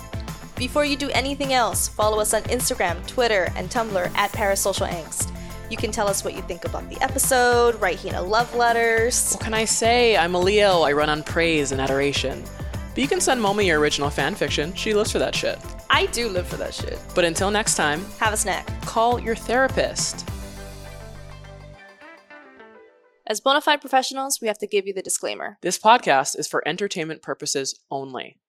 [0.56, 5.32] Before you do anything else, follow us on Instagram, Twitter, and Tumblr at Parasocial Angst.
[5.70, 9.34] You can tell us what you think about the episode, write Hina love letters.
[9.34, 10.18] What can I say?
[10.18, 10.82] I'm a Leo.
[10.82, 12.44] I run on praise and adoration.
[12.90, 14.74] But you can send Momi your original fan fiction.
[14.74, 15.60] She lives for that shit.
[15.90, 16.98] I do live for that shit.
[17.14, 18.68] But until next time, Have a snack.
[18.82, 20.28] call your therapist.
[23.30, 25.60] As bona fide professionals, we have to give you the disclaimer.
[25.62, 28.40] This podcast is for entertainment purposes only.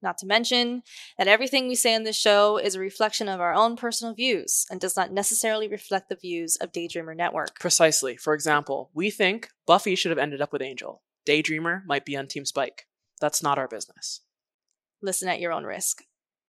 [0.00, 0.82] Not to mention
[1.18, 4.64] that everything we say on this show is a reflection of our own personal views
[4.70, 7.60] and does not necessarily reflect the views of Daydreamer Network.
[7.60, 8.16] Precisely.
[8.16, 11.02] For example, we think Buffy should have ended up with Angel.
[11.28, 12.86] Daydreamer might be on Team Spike.
[13.20, 14.22] That's not our business.
[15.02, 16.04] Listen at your own risk.